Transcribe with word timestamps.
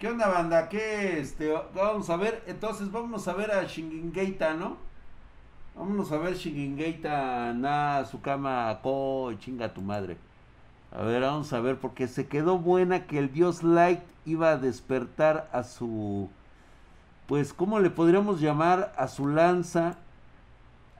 ¿Qué 0.00 0.08
onda, 0.08 0.28
banda? 0.28 0.70
¿Qué 0.70 1.20
este? 1.20 1.52
Vamos 1.74 2.08
a 2.08 2.16
ver, 2.16 2.42
entonces 2.46 2.90
vamos 2.90 3.28
a 3.28 3.34
ver 3.34 3.50
a 3.50 3.64
Shingingeita, 3.64 4.54
¿no? 4.54 4.78
Vámonos 5.76 6.10
a 6.10 6.16
ver 6.16 6.36
Shingingeita, 6.36 7.52
na, 7.52 8.02
su 8.06 8.22
cama, 8.22 8.80
ko, 8.82 9.30
chinga 9.38 9.74
tu 9.74 9.82
madre. 9.82 10.16
A 10.90 11.02
ver, 11.02 11.20
vamos 11.20 11.52
a 11.52 11.60
ver, 11.60 11.76
porque 11.78 12.08
se 12.08 12.28
quedó 12.28 12.56
buena 12.56 13.06
que 13.06 13.18
el 13.18 13.30
dios 13.30 13.62
Light 13.62 14.00
iba 14.24 14.52
a 14.52 14.56
despertar 14.56 15.50
a 15.52 15.64
su. 15.64 16.30
Pues, 17.26 17.52
¿cómo 17.52 17.78
le 17.78 17.90
podríamos 17.90 18.40
llamar? 18.40 18.94
A 18.96 19.06
su 19.06 19.26
lanza, 19.26 19.98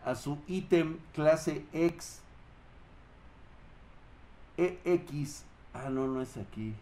a 0.05 0.14
su 0.14 0.37
ítem 0.46 0.98
clase 1.14 1.64
X. 1.73 2.21
EX. 4.59 5.45
Ah, 5.73 5.89
no, 5.89 6.07
no 6.07 6.21
es 6.21 6.37
aquí. 6.37 6.75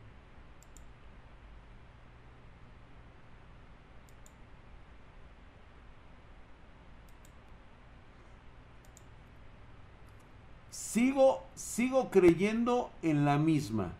Sigo, 10.88 11.45
sigo 11.55 12.09
creyendo 12.09 12.91
en 13.02 13.27
la 13.27 13.37
misma. 13.37 13.92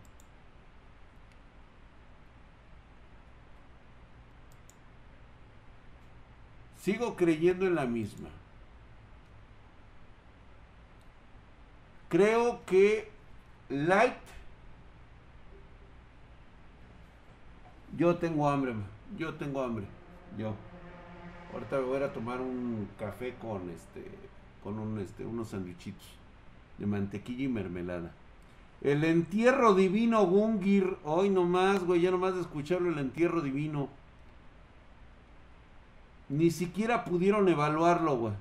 Sigo 6.81 7.15
creyendo 7.15 7.67
en 7.67 7.75
la 7.75 7.85
misma. 7.85 8.29
Creo 12.09 12.65
que 12.65 13.11
Light. 13.69 14.15
Yo 17.97 18.17
tengo 18.17 18.49
hambre, 18.49 18.73
yo 19.15 19.35
tengo 19.35 19.61
hambre. 19.61 19.85
Yo. 20.39 20.55
Ahorita 21.53 21.75
me 21.77 21.83
voy 21.83 22.01
a 22.01 22.11
tomar 22.11 22.41
un 22.41 22.89
café 22.97 23.35
con 23.35 23.69
este 23.69 24.09
con 24.63 24.79
un 24.79 24.99
este 24.99 25.23
unos 25.23 25.49
sandwichitos 25.49 26.18
de 26.79 26.85
mantequilla 26.85 27.43
y 27.43 27.47
mermelada. 27.47 28.11
El 28.81 29.03
entierro 29.03 29.75
divino 29.75 30.25
Gungir. 30.25 30.97
Hoy 31.03 31.29
nomás, 31.29 31.83
güey, 31.83 32.01
ya 32.01 32.11
nomás 32.11 32.35
de 32.35 32.41
escucharlo, 32.41 32.89
el 32.89 32.97
entierro 32.97 33.41
divino. 33.41 33.89
Ni 36.29 36.51
siquiera 36.51 37.05
pudieron 37.05 37.49
evaluarlo, 37.49 38.17
güey. 38.17 38.33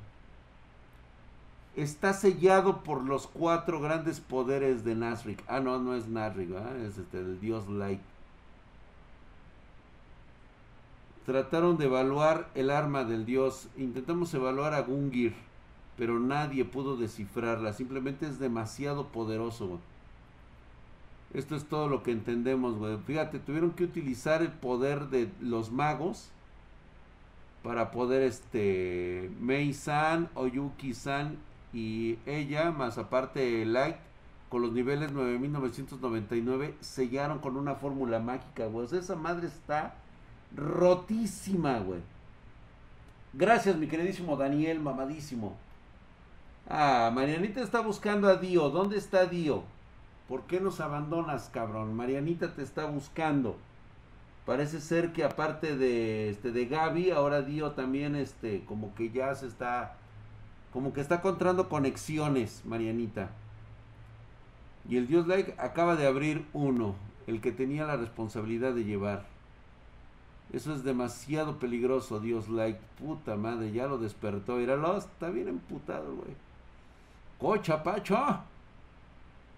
Está 1.75 2.13
sellado 2.13 2.83
por 2.83 3.05
los 3.05 3.27
cuatro 3.27 3.81
grandes 3.81 4.21
poderes 4.21 4.85
de 4.85 4.95
Nasrik. 4.95 5.43
Ah, 5.49 5.61
no, 5.61 5.79
no 5.79 5.95
es 5.95 6.09
Nasrik, 6.09 6.51
es 6.85 6.99
este, 6.99 7.19
el 7.19 7.41
dios 7.41 7.69
Light. 7.69 8.01
Trataron 11.25 11.77
de 11.77 11.85
evaluar 11.85 12.49
el 12.55 12.71
arma 12.71 13.05
del 13.05 13.27
dios. 13.27 13.69
Intentamos 13.77 14.33
evaluar 14.35 14.75
a 14.75 14.81
Gungir 14.81 15.48
pero 15.99 16.21
nadie 16.21 16.65
pudo 16.65 16.97
descifrarla. 16.97 17.73
Simplemente 17.73 18.27
es 18.27 18.39
demasiado 18.39 19.09
poderoso, 19.09 19.67
güey. 19.67 19.81
Esto 21.35 21.57
es 21.57 21.65
todo 21.65 21.89
lo 21.89 22.03
que 22.03 22.13
entendemos, 22.13 22.77
güey. 22.77 22.97
Fíjate, 23.07 23.41
tuvieron 23.41 23.73
que 23.73 23.85
utilizar 23.85 24.41
el 24.41 24.53
poder 24.53 25.09
de 25.09 25.29
los 25.41 25.73
magos 25.73 26.31
Ah, 46.71 47.11
Marianita 47.15 47.63
está 47.63 47.81
buscando 47.81 48.29
a 48.29 48.37
Dio. 48.37 48.69
¿Dónde 48.69 48.99
está 48.99 49.25
Dio? 49.25 49.65
¿Por 50.29 50.43
qué 50.43 50.61
nos 50.61 50.81
abandonas, 50.81 51.49
cabrón? 51.49 51.97
Marianita 51.97 52.53
te 52.55 52.63
está 52.63 52.85
buscando. 52.85 53.57
Parece 54.45 54.83
ser 54.83 55.15
que 55.15 55.25
aparte 55.25 55.77
de 55.77 56.29
este 56.29 56.53
de 56.53 56.67
Gaby, 56.67 57.11
ahora 57.11 57.41
Dio 57.41 57.73
también 57.73 58.15
este 58.15 58.65
como 58.67 58.95
que 58.95 59.11
ya 59.11 59.35
se 59.35 59.47
está 59.47 59.97
como 60.73 60.93
que 60.93 61.01
está 61.01 61.17
encontrando 61.17 61.71
conexiones, 61.71 62.63
Marianita. 62.67 63.31
Y 64.89 64.99
el 64.99 65.07
Dios 65.07 65.27
Like 65.27 65.55
acaba 65.59 65.97
de 65.97 66.07
abrir 66.07 66.47
uno, 66.53 66.97
el 67.27 67.41
que 67.41 67.53
tenía 67.53 67.87
la 67.87 67.97
responsabilidad 67.97 68.75
de 68.75 68.85
llevar. 68.85 69.25
Eso 70.53 70.75
es 70.75 70.85
demasiado 70.85 71.59
peligroso, 71.59 72.21
Dios 72.21 72.51
Like. 72.51 72.81
Puta 72.99 73.37
madre, 73.37 73.73
ya 73.73 73.87
lo 73.87 73.97
despertó. 73.97 74.57
Míralo, 74.57 74.99
está 74.99 75.31
bien 75.31 75.49
emputado, 75.49 76.15
güey. 76.15 76.48
Cocha, 77.39 77.83
Pacho. 77.83 78.41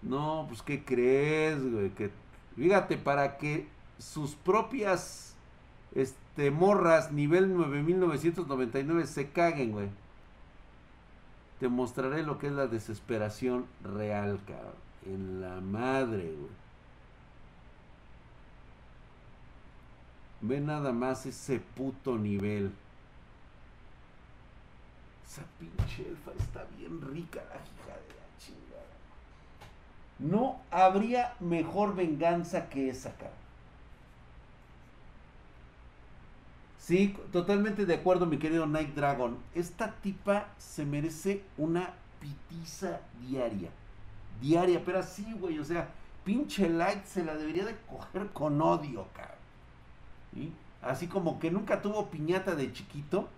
No, 0.01 0.45
pues 0.47 0.61
¿qué 0.61 0.83
crees, 0.83 1.61
güey? 1.71 1.89
Que, 1.91 2.11
fíjate, 2.55 2.97
para 2.97 3.37
que 3.37 3.67
sus 3.97 4.35
propias 4.35 5.35
este, 5.93 6.51
morras 6.51 7.11
nivel 7.11 7.55
9999 7.55 9.07
se 9.07 9.29
caguen, 9.29 9.71
güey. 9.71 9.89
Te 11.59 11.69
mostraré 11.69 12.23
lo 12.23 12.39
que 12.39 12.47
es 12.47 12.53
la 12.53 12.67
desesperación 12.67 13.65
real, 13.83 14.39
cabrón. 14.47 14.73
En 15.05 15.41
la 15.41 15.61
madre, 15.61 16.23
güey. 16.23 16.61
Ve 20.41 20.59
nada 20.59 20.91
más 20.91 21.27
ese 21.27 21.59
puto 21.59 22.17
nivel. 22.17 22.71
Esa 25.31 25.43
pinche 25.57 26.09
elfa 26.09 26.31
está 26.37 26.65
bien 26.77 26.99
rica, 27.01 27.41
la 27.47 27.55
hija 27.55 27.97
de 28.01 28.15
la 28.15 28.37
chingada. 28.37 28.83
No 30.19 30.59
habría 30.69 31.35
mejor 31.39 31.95
venganza 31.95 32.67
que 32.67 32.89
esa, 32.89 33.15
cara. 33.15 33.31
Sí, 36.77 37.15
totalmente 37.31 37.85
de 37.85 37.93
acuerdo, 37.93 38.25
mi 38.25 38.39
querido 38.39 38.65
Night 38.65 38.93
Dragon. 38.93 39.37
Esta 39.55 39.93
tipa 40.01 40.49
se 40.57 40.83
merece 40.83 41.43
una 41.57 41.93
pitiza 42.19 42.99
diaria. 43.21 43.69
Diaria, 44.41 44.83
pero 44.83 44.99
así, 44.99 45.31
güey. 45.39 45.59
O 45.59 45.63
sea, 45.63 45.87
pinche 46.25 46.67
Light 46.67 47.05
se 47.05 47.23
la 47.23 47.37
debería 47.37 47.63
de 47.63 47.77
coger 47.89 48.31
con 48.33 48.61
odio, 48.61 49.07
cara. 49.15 49.37
¿Sí? 50.33 50.51
Así 50.81 51.07
como 51.07 51.39
que 51.39 51.51
nunca 51.51 51.81
tuvo 51.81 52.09
piñata 52.09 52.53
de 52.53 52.73
chiquito 52.73 53.29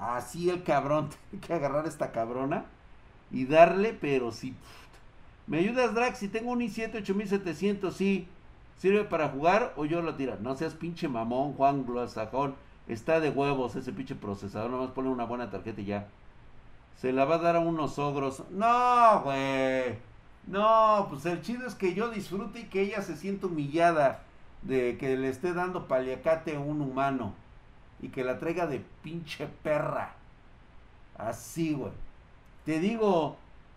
Así 0.00 0.48
el 0.48 0.62
cabrón, 0.62 1.10
tiene 1.30 1.46
que 1.46 1.52
agarrar 1.52 1.86
esta 1.86 2.10
cabrona 2.10 2.64
y 3.30 3.44
darle, 3.44 3.92
pero 3.92 4.32
sí. 4.32 4.54
¿Me 5.46 5.58
ayudas, 5.58 5.94
Drax? 5.94 6.18
Si 6.18 6.28
tengo 6.28 6.52
un 6.52 6.60
i7 6.60 6.96
8700, 6.96 7.94
sí. 7.94 8.26
¿Sirve 8.78 9.04
para 9.04 9.28
jugar 9.28 9.74
o 9.76 9.84
yo 9.84 10.00
lo 10.00 10.14
tiro? 10.14 10.38
No 10.40 10.56
seas 10.56 10.72
pinche 10.72 11.06
mamón, 11.06 11.52
Juan 11.52 11.84
Glosajón. 11.84 12.54
Está 12.88 13.20
de 13.20 13.28
huevos 13.28 13.76
ese 13.76 13.92
pinche 13.92 14.14
procesador. 14.14 14.70
Nomás 14.70 14.90
pone 14.92 15.10
una 15.10 15.24
buena 15.24 15.50
tarjeta 15.50 15.82
y 15.82 15.84
ya. 15.84 16.08
Se 16.96 17.12
la 17.12 17.26
va 17.26 17.34
a 17.34 17.38
dar 17.38 17.56
a 17.56 17.60
unos 17.60 17.98
ogros. 17.98 18.42
No, 18.50 19.20
güey. 19.22 19.98
No, 20.46 21.06
pues 21.10 21.26
el 21.26 21.42
chido 21.42 21.66
es 21.66 21.74
que 21.74 21.92
yo 21.92 22.08
disfrute 22.08 22.60
y 22.60 22.64
que 22.64 22.82
ella 22.82 23.02
se 23.02 23.16
sienta 23.16 23.48
humillada 23.48 24.22
de 24.62 24.96
que 24.96 25.16
le 25.16 25.28
esté 25.28 25.52
dando 25.52 25.86
paliacate 25.86 26.56
a 26.56 26.60
un 26.60 26.80
humano 26.80 27.34
y 28.02 28.08
que 28.08 28.24
la 28.24 28.38
traiga 28.38 28.66
de 28.66 28.82
pinche 29.02 29.46
perra. 29.62 30.14
Así, 31.16 31.74
güey. 31.74 31.92
Te 32.64 32.78
digo, 32.78 33.36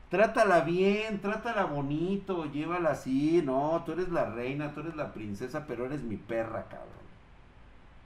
trátala 0.09 0.61
bien, 0.61 1.19
trátala 1.21 1.65
bonito, 1.65 2.45
llévala 2.45 2.91
así. 2.91 3.41
No, 3.43 3.83
tú 3.85 3.93
eres 3.93 4.09
la 4.09 4.25
reina, 4.25 4.73
tú 4.73 4.81
eres 4.81 4.95
la 4.95 5.13
princesa, 5.13 5.65
pero 5.67 5.85
eres 5.85 6.03
mi 6.03 6.17
perra, 6.17 6.65
cabrón. 6.69 7.03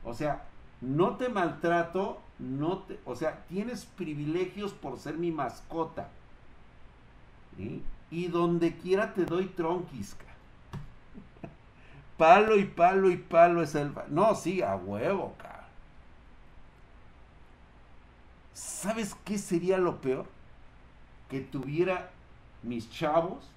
O 0.03 0.13
sea, 0.13 0.44
no 0.81 1.18
te 1.18 1.30
maltrato, 1.30 2.19
no 2.39 2.80
te, 2.80 3.00
o 3.06 3.15
sea, 3.15 3.44
tienes 3.47 3.86
privilegios 3.86 4.74
por 4.74 4.97
ser 5.00 5.18
mi 5.18 5.31
mascota. 5.31 6.09
Y 8.09 8.27
donde 8.27 8.77
quiera 8.77 9.13
te 9.13 9.25
doy 9.25 9.47
tronquisca. 9.47 10.25
palo 12.18 12.56
y 12.56 12.65
palo 12.65 13.09
y 13.09 13.18
palo 13.18 13.63
es 13.63 13.74
el... 13.74 13.91
No, 14.09 14.36
sí, 14.36 14.62
a 14.62 14.75
huevo, 14.75 15.33
cabrón. 15.38 15.46
¿Sabes 18.57 19.15
qué 19.24 19.38
sería 19.38 19.77
lo 19.77 20.01
peor? 20.01 20.25
Que 21.30 21.42
tuviera 21.42 22.09
mis 22.63 22.89
chavos 22.89 23.48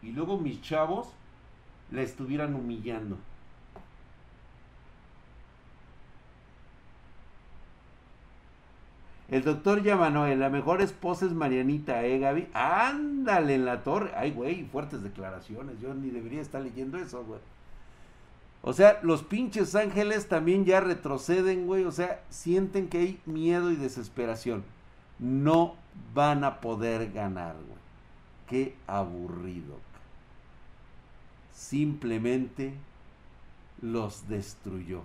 y 0.00 0.12
luego 0.12 0.38
mis 0.38 0.62
chavos 0.62 1.08
la 1.90 2.00
estuvieran 2.00 2.54
humillando. 2.54 3.18
El 9.28 9.44
doctor 9.44 9.82
Yamanoel, 9.82 10.40
la 10.40 10.48
mejor 10.48 10.80
esposa 10.80 11.26
es 11.26 11.32
Marianita, 11.32 12.02
¿eh, 12.06 12.18
Gaby? 12.18 12.48
Ándale 12.54 13.54
en 13.54 13.66
la 13.66 13.84
torre. 13.84 14.12
Ay, 14.16 14.30
güey, 14.30 14.64
fuertes 14.64 15.02
declaraciones. 15.02 15.78
Yo 15.78 15.92
ni 15.92 16.08
debería 16.08 16.40
estar 16.40 16.62
leyendo 16.62 16.96
eso, 16.96 17.22
güey. 17.24 17.40
O 18.62 18.72
sea, 18.72 19.00
los 19.02 19.22
pinches 19.22 19.74
ángeles 19.74 20.28
también 20.28 20.64
ya 20.64 20.80
retroceden, 20.80 21.66
güey. 21.66 21.84
O 21.84 21.92
sea, 21.92 22.22
sienten 22.28 22.88
que 22.88 22.98
hay 22.98 23.20
miedo 23.24 23.70
y 23.70 23.76
desesperación. 23.76 24.64
No 25.18 25.76
van 26.14 26.44
a 26.44 26.60
poder 26.60 27.12
ganar, 27.12 27.54
güey. 27.54 27.80
Qué 28.48 28.76
aburrido. 28.86 29.78
Simplemente 31.54 32.74
los 33.80 34.28
destruyó. 34.28 35.02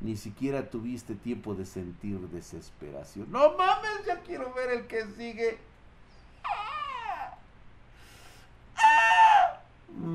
Ni 0.00 0.16
siquiera 0.16 0.70
tuviste 0.70 1.14
tiempo 1.14 1.54
de 1.54 1.66
sentir 1.66 2.20
desesperación. 2.28 3.26
No 3.32 3.56
mames, 3.56 4.06
ya 4.06 4.20
quiero 4.20 4.52
ver 4.54 4.70
el 4.70 4.86
que 4.86 5.04
sigue. 5.16 5.58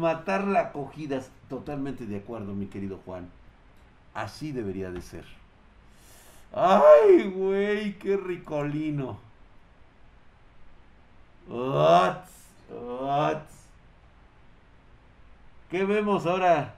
Matar 0.03 0.45
la 0.47 0.59
acogida. 0.59 1.21
Totalmente 1.47 2.05
de 2.05 2.17
acuerdo, 2.17 2.53
mi 2.53 2.65
querido 2.65 2.99
Juan. 3.05 3.29
Así 4.13 4.51
debería 4.51 4.91
de 4.91 5.01
ser. 5.01 5.23
Ay, 6.53 7.29
güey, 7.29 7.97
qué 7.99 8.17
ricolino. 8.17 9.17
¿Qué 15.69 15.85
vemos 15.85 16.25
ahora? 16.25 16.75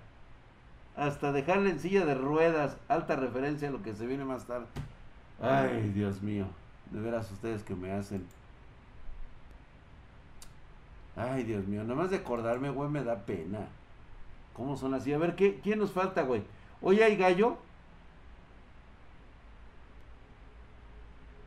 Hasta 0.96 1.32
dejarle 1.32 1.72
en 1.72 1.80
silla 1.80 2.06
de 2.06 2.14
ruedas. 2.14 2.78
Alta 2.88 3.16
referencia 3.16 3.70
a 3.70 3.72
lo 3.72 3.82
que 3.82 3.96
se 3.96 4.06
viene 4.06 4.24
más 4.24 4.46
tarde. 4.46 4.68
Ay, 5.42 5.90
Dios 5.96 6.22
mío. 6.22 6.46
De 6.92 7.02
veras 7.02 7.32
ustedes 7.32 7.64
que 7.64 7.74
me 7.74 7.92
hacen. 7.92 8.24
Ay, 11.16 11.44
Dios 11.44 11.66
mío. 11.68 11.84
Nada 11.84 11.96
más 11.96 12.12
de 12.12 12.18
acordarme, 12.18 12.70
güey, 12.70 12.90
me 12.90 13.04
da 13.04 13.26
pena. 13.26 13.68
¿Cómo 14.54 14.78
son 14.78 14.94
así? 14.94 15.14
A 15.14 15.18
ver, 15.18 15.36
¿qué, 15.36 15.60
¿quién 15.62 15.80
nos 15.80 15.92
falta, 15.92 16.24
güey? 16.24 16.44
Oye, 16.82 17.04
¿hay 17.04 17.16
gallo? 17.18 17.58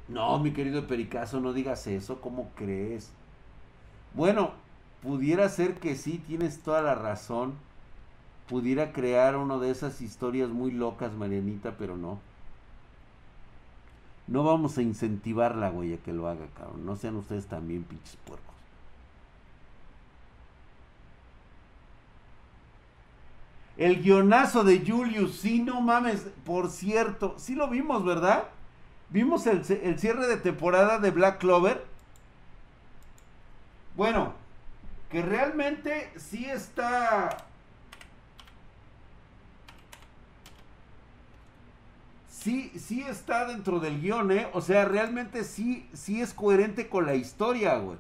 No, 0.09 0.38
mi 0.38 0.53
querido 0.53 0.87
Pericazo, 0.87 1.41
no 1.41 1.53
digas 1.53 1.87
eso. 1.87 2.20
¿Cómo 2.20 2.50
crees? 2.56 3.11
Bueno, 4.15 4.53
pudiera 5.03 5.49
ser 5.49 5.75
que 5.75 5.97
sí, 5.97 6.19
tienes 6.26 6.61
toda 6.62 6.82
la 6.82 6.94
razón 6.94 7.55
pudiera 8.49 8.93
crear 8.93 9.37
una 9.37 9.59
de 9.59 9.71
esas 9.71 10.00
historias 10.00 10.49
muy 10.50 10.71
locas, 10.73 11.12
Marianita, 11.12 11.76
pero 11.79 11.97
no. 11.97 12.19
No 14.26 14.44
vamos 14.44 14.76
a 14.79 14.82
incentivarla, 14.82 15.71
güey, 15.71 15.94
a 15.94 15.99
que 15.99 16.12
lo 16.12 16.29
haga, 16.29 16.47
cabrón. 16.56 16.85
No 16.85 16.97
sean 16.97 17.17
ustedes 17.17 17.47
también 17.47 17.85
pinches 17.85 18.17
puercos. 18.26 18.48
El 23.79 24.03
guionazo 24.03 24.65
de 24.65 24.85
Julius, 24.85 25.37
sí, 25.37 25.61
no 25.61 25.81
mames, 25.81 26.27
por 26.45 26.69
cierto, 26.69 27.37
sí 27.39 27.55
lo 27.55 27.69
vimos, 27.69 28.05
¿verdad? 28.05 28.49
Vimos 29.11 29.47
el, 29.47 29.63
el 29.83 29.99
cierre 29.99 30.27
de 30.27 30.37
temporada 30.37 30.99
de 30.99 31.13
Black 31.13 31.39
Clover. 31.39 31.87
Bueno, 33.97 34.35
que 35.11 35.23
realmente 35.23 36.13
sí 36.17 36.45
está 36.45 37.49
sí, 42.29 42.73
sí 42.79 43.03
está 43.03 43.47
dentro 43.47 43.81
del 43.81 44.01
guion, 44.01 44.31
¿eh? 44.33 44.49
O 44.55 44.61
sea, 44.61 44.85
realmente 44.87 45.45
sí, 45.45 45.89
sí 45.93 46.21
es 46.21 46.35
coherente 46.35 46.89
con 46.89 47.07
la 47.07 47.15
historia, 47.15 47.79
güey. 47.79 47.99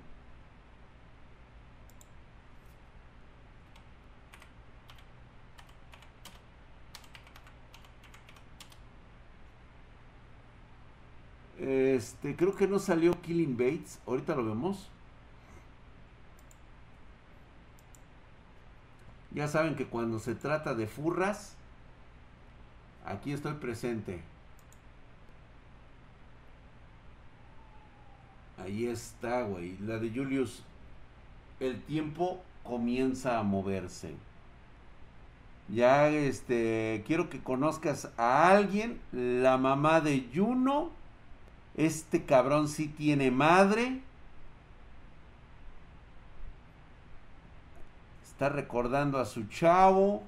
Este, 12.18 12.34
creo 12.34 12.56
que 12.56 12.66
no 12.66 12.78
salió 12.80 13.20
Killing 13.22 13.56
Bates. 13.56 14.00
Ahorita 14.06 14.34
lo 14.34 14.44
vemos. 14.44 14.88
Ya 19.30 19.46
saben 19.46 19.76
que 19.76 19.86
cuando 19.86 20.18
se 20.18 20.34
trata 20.34 20.74
de 20.74 20.88
furras, 20.88 21.54
aquí 23.04 23.32
estoy 23.32 23.54
presente. 23.54 24.20
Ahí 28.56 28.86
está, 28.86 29.42
güey. 29.42 29.76
La 29.78 29.98
de 29.98 30.10
Julius. 30.10 30.64
El 31.60 31.80
tiempo 31.82 32.42
comienza 32.64 33.38
a 33.38 33.44
moverse. 33.44 34.14
Ya, 35.68 36.08
este, 36.08 37.04
quiero 37.06 37.28
que 37.30 37.40
conozcas 37.40 38.10
a 38.16 38.48
alguien, 38.50 39.00
la 39.12 39.56
mamá 39.56 40.00
de 40.00 40.28
Juno. 40.34 40.97
Este 41.78 42.24
cabrón 42.24 42.66
sí 42.66 42.88
tiene 42.88 43.30
madre. 43.30 44.00
Está 48.24 48.48
recordando 48.48 49.20
a 49.20 49.24
su 49.24 49.46
chavo. 49.46 50.24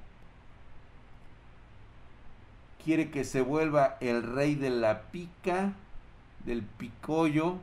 Quiere 2.85 3.11
que 3.11 3.25
se 3.25 3.41
vuelva 3.41 3.97
el 3.99 4.23
rey 4.23 4.55
de 4.55 4.70
la 4.70 5.02
pica, 5.11 5.73
del 6.44 6.62
picollo. 6.62 7.56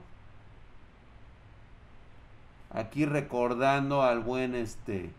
Aquí 2.72 3.06
recordando 3.06 4.04
al 4.04 4.20
buen 4.20 4.54
este. 4.54 5.12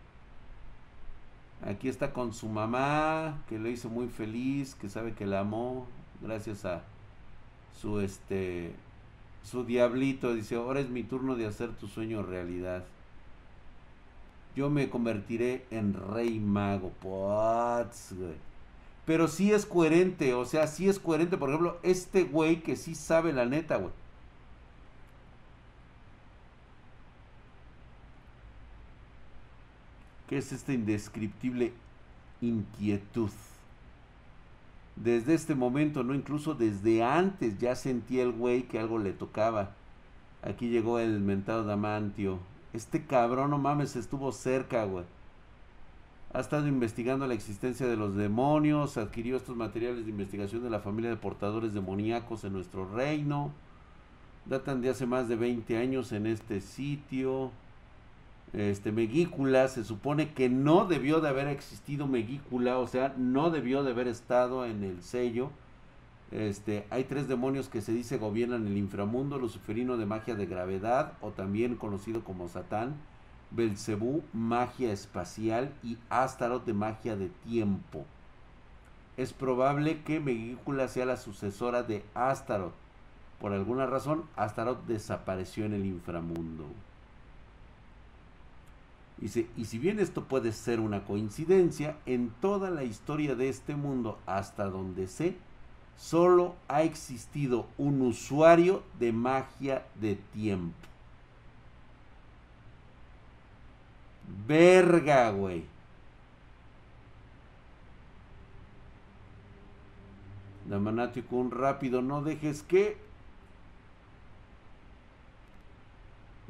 Aquí 1.65 1.89
está 1.89 2.13
con 2.13 2.35
su 2.35 2.47
mamá, 2.47 3.39
que 3.49 3.57
le 3.57 3.71
hizo 3.71 3.89
muy 3.89 4.09
feliz, 4.09 4.75
que 4.75 4.89
sabe 4.89 5.13
que 5.13 5.25
la 5.25 5.39
amó, 5.39 5.87
gracias 6.21 6.65
a 6.65 6.83
su 7.79 7.99
este 8.01 8.73
su 9.43 9.63
diablito 9.63 10.33
dice, 10.33 10.55
"Ahora 10.55 10.79
es 10.79 10.89
mi 10.89 11.03
turno 11.03 11.35
de 11.35 11.47
hacer 11.47 11.71
tu 11.71 11.87
sueño 11.87 12.23
realidad." 12.23 12.85
Yo 14.55 14.69
me 14.69 14.89
convertiré 14.89 15.65
en 15.71 15.93
rey 15.93 16.39
mago. 16.39 16.91
Pero 19.05 19.27
sí 19.27 19.51
es 19.51 19.65
coherente, 19.65 20.33
o 20.33 20.45
sea, 20.45 20.67
sí 20.67 20.89
es 20.89 20.99
coherente, 20.99 21.37
por 21.37 21.49
ejemplo, 21.49 21.79
este 21.83 22.23
güey 22.23 22.61
que 22.61 22.75
sí 22.75 22.95
sabe 22.95 23.33
la 23.33 23.45
neta, 23.45 23.77
güey. 23.77 23.91
¿Qué 30.27 30.37
es 30.37 30.51
esta 30.51 30.73
indescriptible 30.73 31.73
inquietud? 32.41 33.31
Desde 34.99 35.33
este 35.33 35.55
momento, 35.55 36.03
no 36.03 36.13
incluso 36.13 36.55
desde 36.55 37.03
antes, 37.03 37.57
ya 37.57 37.75
sentía 37.75 38.21
el 38.23 38.33
güey 38.33 38.63
que 38.63 38.79
algo 38.79 38.99
le 38.99 39.13
tocaba. 39.13 39.71
Aquí 40.43 40.67
llegó 40.67 40.99
el 40.99 41.21
mentado 41.21 41.63
Damantio. 41.63 42.39
Este 42.73 43.05
cabrón, 43.05 43.51
no 43.51 43.57
mames, 43.57 43.95
estuvo 43.95 44.33
cerca, 44.33 44.83
güey. 44.83 45.05
Ha 46.33 46.41
estado 46.41 46.67
investigando 46.67 47.25
la 47.27 47.33
existencia 47.33 47.87
de 47.87 47.95
los 47.95 48.15
demonios, 48.15 48.97
adquirió 48.97 49.37
estos 49.37 49.55
materiales 49.55 50.03
de 50.03 50.11
investigación 50.11 50.63
de 50.63 50.69
la 50.69 50.81
familia 50.81 51.09
de 51.09 51.15
portadores 51.15 51.73
demoníacos 51.73 52.43
en 52.43 52.53
nuestro 52.53 52.85
reino. 52.93 53.51
Datan 54.45 54.81
de 54.81 54.89
hace 54.89 55.05
más 55.05 55.29
de 55.29 55.37
20 55.37 55.77
años 55.77 56.11
en 56.11 56.27
este 56.27 56.59
sitio 56.59 57.51
este 58.53 58.91
Megícula 58.91 59.67
se 59.67 59.83
supone 59.83 60.33
que 60.33 60.49
no 60.49 60.85
debió 60.85 61.21
de 61.21 61.29
haber 61.29 61.47
existido 61.47 62.07
Megícula, 62.07 62.79
o 62.79 62.87
sea, 62.87 63.13
no 63.17 63.51
debió 63.51 63.83
de 63.83 63.91
haber 63.91 64.07
estado 64.07 64.65
en 64.65 64.83
el 64.83 65.03
sello. 65.03 65.51
Este, 66.31 66.85
hay 66.89 67.03
tres 67.03 67.27
demonios 67.27 67.69
que 67.69 67.81
se 67.81 67.91
dice 67.91 68.17
gobiernan 68.17 68.67
el 68.67 68.77
inframundo, 68.77 69.37
luciferino 69.37 69.97
de 69.97 70.05
magia 70.05 70.35
de 70.35 70.45
gravedad 70.45 71.13
o 71.21 71.29
también 71.29 71.75
conocido 71.75 72.23
como 72.23 72.47
Satán, 72.47 72.95
Belcebú, 73.51 74.23
magia 74.33 74.91
espacial 74.91 75.71
y 75.83 75.97
Astaroth 76.09 76.65
de 76.65 76.73
magia 76.73 77.15
de 77.15 77.29
tiempo. 77.47 78.05
Es 79.17 79.33
probable 79.33 80.01
que 80.03 80.19
Megícula 80.19 80.87
sea 80.87 81.05
la 81.05 81.17
sucesora 81.17 81.83
de 81.83 82.03
Astaroth. 82.15 82.73
Por 83.39 83.53
alguna 83.53 83.85
razón, 83.85 84.23
Astaroth 84.35 84.85
desapareció 84.85 85.65
en 85.65 85.73
el 85.73 85.85
inframundo. 85.85 86.65
Dice, 89.19 89.47
y 89.57 89.65
si 89.65 89.77
bien 89.77 89.99
esto 89.99 90.23
puede 90.23 90.53
ser 90.53 90.79
una 90.79 91.03
coincidencia, 91.03 91.97
en 92.05 92.29
toda 92.41 92.69
la 92.69 92.85
historia 92.85 93.35
de 93.35 93.49
este 93.49 93.75
mundo, 93.75 94.17
hasta 94.25 94.65
donde 94.65 95.07
sé, 95.07 95.35
solo 95.97 96.55
ha 96.69 96.83
existido 96.83 97.67
un 97.77 98.01
usuario 98.01 98.81
de 98.97 99.11
magia 99.11 99.85
de 99.99 100.15
tiempo. 100.15 100.73
Verga, 104.47 105.31
güey. 105.31 105.65
Damanatico, 110.69 111.35
un 111.35 111.51
rápido, 111.51 112.01
no 112.01 112.21
dejes 112.21 112.63
que... 112.63 112.97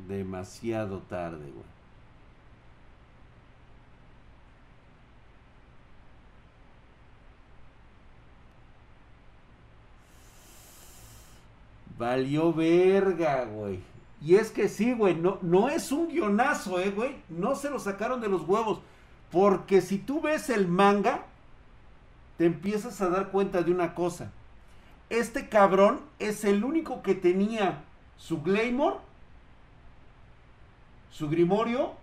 Demasiado 0.07 0.99
tarde, 0.99 1.49
güey. 1.51 1.78
Valió 12.00 12.53
verga, 12.53 13.44
güey. 13.44 13.82
Y 14.22 14.36
es 14.36 14.51
que 14.51 14.70
sí, 14.70 14.94
güey, 14.94 15.15
no, 15.15 15.38
no 15.41 15.68
es 15.68 15.91
un 15.91 16.08
guionazo, 16.08 16.79
eh, 16.79 16.91
güey. 16.91 17.18
No 17.27 17.56
se 17.56 17.70
lo 17.70 17.77
sacaron 17.77 18.22
de 18.22 18.29
los 18.29 18.48
huevos. 18.48 18.79
Porque 19.29 19.82
si 19.82 19.98
tú 19.98 20.22
ves 20.22 20.50
el 20.50 20.70
manga, 20.70 21.25
te 22.38 22.46
empiezas 22.46 23.01
a 23.01 23.10
dar 23.10 23.32
cuenta 23.32 23.63
de 23.63 23.72
una 23.72 23.96
cosa. 23.96 24.32
Este 25.10 25.50
cabrón 25.50 26.00
es 26.20 26.46
el 26.46 26.63
único 26.63 27.01
que 27.01 27.15
tenía 27.15 27.84
su 28.15 28.41
Glamour, 28.41 29.01
su 31.12 31.29
Grimorio, 31.29 31.94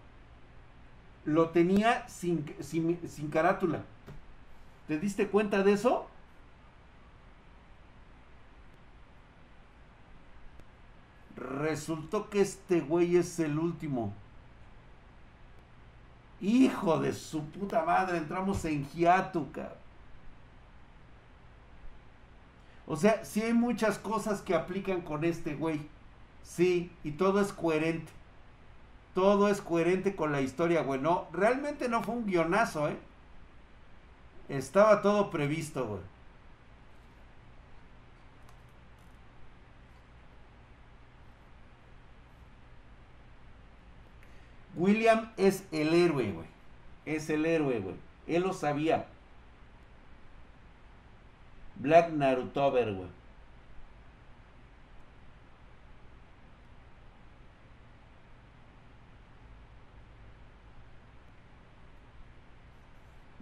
lo 1.25 1.49
tenía 1.50 2.07
sin, 2.07 2.45
sin, 2.61 3.00
sin 3.09 3.31
carátula. 3.31 3.83
¿Te 4.88 4.99
diste 4.99 5.29
cuenta 5.29 5.62
de 5.62 5.73
eso? 5.73 6.07
Resultó 11.37 12.31
que 12.31 12.40
este 12.40 12.81
güey 12.81 13.16
es 13.16 13.38
el 13.38 13.59
último. 13.59 14.12
Hijo 16.40 16.99
de 16.99 17.12
su 17.12 17.45
puta 17.45 17.85
madre, 17.85 18.19
entramos 18.19 18.64
en 18.64 18.87
hiato, 18.90 19.47
O 22.87 22.97
sea, 22.97 23.25
sí 23.25 23.43
hay 23.43 23.52
muchas 23.52 23.99
cosas 23.99 24.40
que 24.40 24.55
aplican 24.55 25.02
con 25.02 25.25
este 25.25 25.55
güey. 25.55 25.81
Sí, 26.43 26.90
y 27.05 27.12
todo 27.12 27.40
es 27.40 27.52
coherente. 27.52 28.12
Todo 29.14 29.49
es 29.49 29.61
coherente 29.61 30.14
con 30.14 30.33
la 30.33 30.40
historia, 30.40 30.83
güey. 30.83 31.00
No, 31.00 31.26
realmente 31.33 31.88
no 31.88 32.02
fue 32.02 32.14
un 32.14 32.26
guionazo, 32.26 32.88
¿eh? 32.88 32.99
Estaba 34.49 35.02
todo 35.02 35.31
previsto, 35.31 35.87
güey. 35.87 36.15
William 44.76 45.33
es 45.37 45.64
el 45.73 45.95
héroe, 45.95 46.30
güey. 46.33 46.47
Es 47.06 47.30
el 47.30 47.47
héroe, 47.47 47.80
güey. 47.80 47.97
Él 48.26 48.42
lo 48.42 48.52
sabía. 48.52 49.06
Black 51.76 52.11
Narutover, 52.12 52.92
güey. 52.92 53.09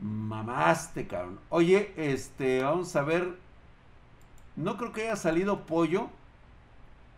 Mamaste, 0.01 1.07
cabrón. 1.07 1.41
Oye, 1.49 1.93
este, 1.97 2.63
vamos 2.63 2.95
a 2.95 3.03
ver. 3.03 3.37
No 4.57 4.77
creo 4.77 4.93
que 4.93 5.03
haya 5.03 5.17
salido 5.17 5.67
pollo. 5.67 6.11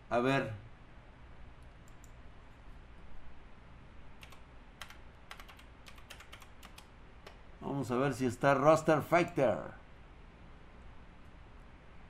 A 0.09 0.21
ver. 0.21 0.66
Vamos 7.67 7.91
a 7.91 7.97
ver 7.97 8.15
si 8.15 8.27
está 8.27 8.55
Roster 8.55 9.03
Fighter. 9.03 9.59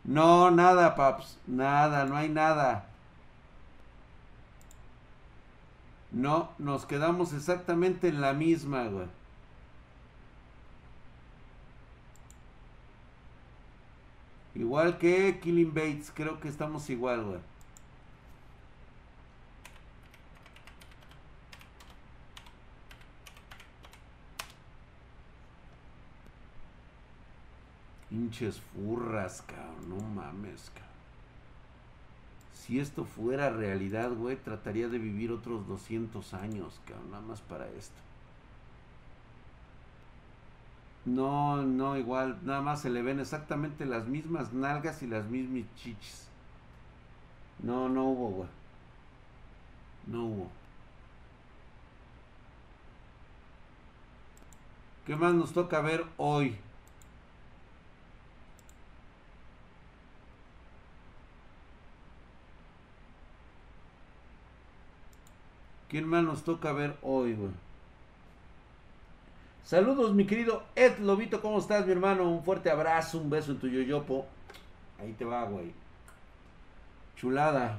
No, 0.05 0.51
nada, 0.51 0.95
paps. 0.95 1.39
Nada, 1.47 2.05
no 2.05 2.15
hay 2.15 2.29
nada. 2.29 2.85
No, 6.13 6.51
nos 6.59 6.85
quedamos 6.85 7.33
exactamente 7.33 8.09
en 8.09 8.21
la 8.21 8.35
misma, 8.35 8.85
güey. 8.85 9.07
Igual 14.55 14.99
que 14.99 15.41
Killing 15.41 15.73
Bates, 15.73 16.13
creo 16.15 16.39
que 16.39 16.49
estamos 16.49 16.91
igual, 16.91 17.25
güey. 17.25 17.41
Pinches 28.09 28.61
furras, 28.61 29.43
cabrón. 29.43 29.89
No 29.89 29.97
mames, 30.15 30.71
cabrón. 30.71 30.87
Si 32.53 32.81
esto 32.81 33.05
fuera 33.05 33.51
realidad, 33.51 34.11
güey, 34.13 34.37
trataría 34.37 34.89
de 34.89 34.99
vivir 34.99 35.31
otros 35.33 35.67
200 35.69 36.35
años, 36.35 36.81
cabrón. 36.87 37.11
Nada 37.11 37.23
más 37.23 37.41
para 37.41 37.69
esto. 37.69 38.01
No, 41.05 41.63
no, 41.63 41.97
igual. 41.97 42.39
Nada 42.43 42.61
más 42.61 42.83
se 42.83 42.91
le 42.91 43.03
ven 43.03 43.21
exactamente 43.21 43.87
las 43.87 44.07
mismas 44.07 44.53
nalgas 44.53 45.03
y 45.03 45.07
las 45.07 45.27
mismas 45.27 45.65
chichis. 45.77 46.27
No, 47.63 47.89
no 47.89 48.05
hubo, 48.05 48.29
güey. 48.31 48.49
No 50.07 50.25
hubo. 50.27 50.51
¿Qué 55.07 55.15
más 55.15 55.35
nos 55.35 55.53
toca 55.53 55.81
ver 55.81 56.05
hoy? 56.17 56.59
¿Quién 65.89 66.07
más 66.07 66.25
nos 66.25 66.43
toca 66.43 66.73
ver 66.73 66.97
hoy, 67.03 67.35
güey? 67.35 67.51
Saludos, 69.65 70.15
mi 70.15 70.27
querido 70.27 70.63
Ed 70.77 70.99
Lobito, 70.99 71.41
¿cómo 71.41 71.59
estás, 71.59 71.87
mi 71.87 71.93
hermano? 71.93 72.29
Un 72.29 72.45
fuerte 72.45 72.71
abrazo, 72.71 73.19
un 73.19 73.31
beso 73.31 73.53
en 73.53 73.59
tu 73.59 73.69
yoyopo. 73.69 74.27
Ahí 75.01 75.13
te 75.13 75.25
va, 75.25 75.45
güey. 75.45 75.73
Chulada. 77.17 77.79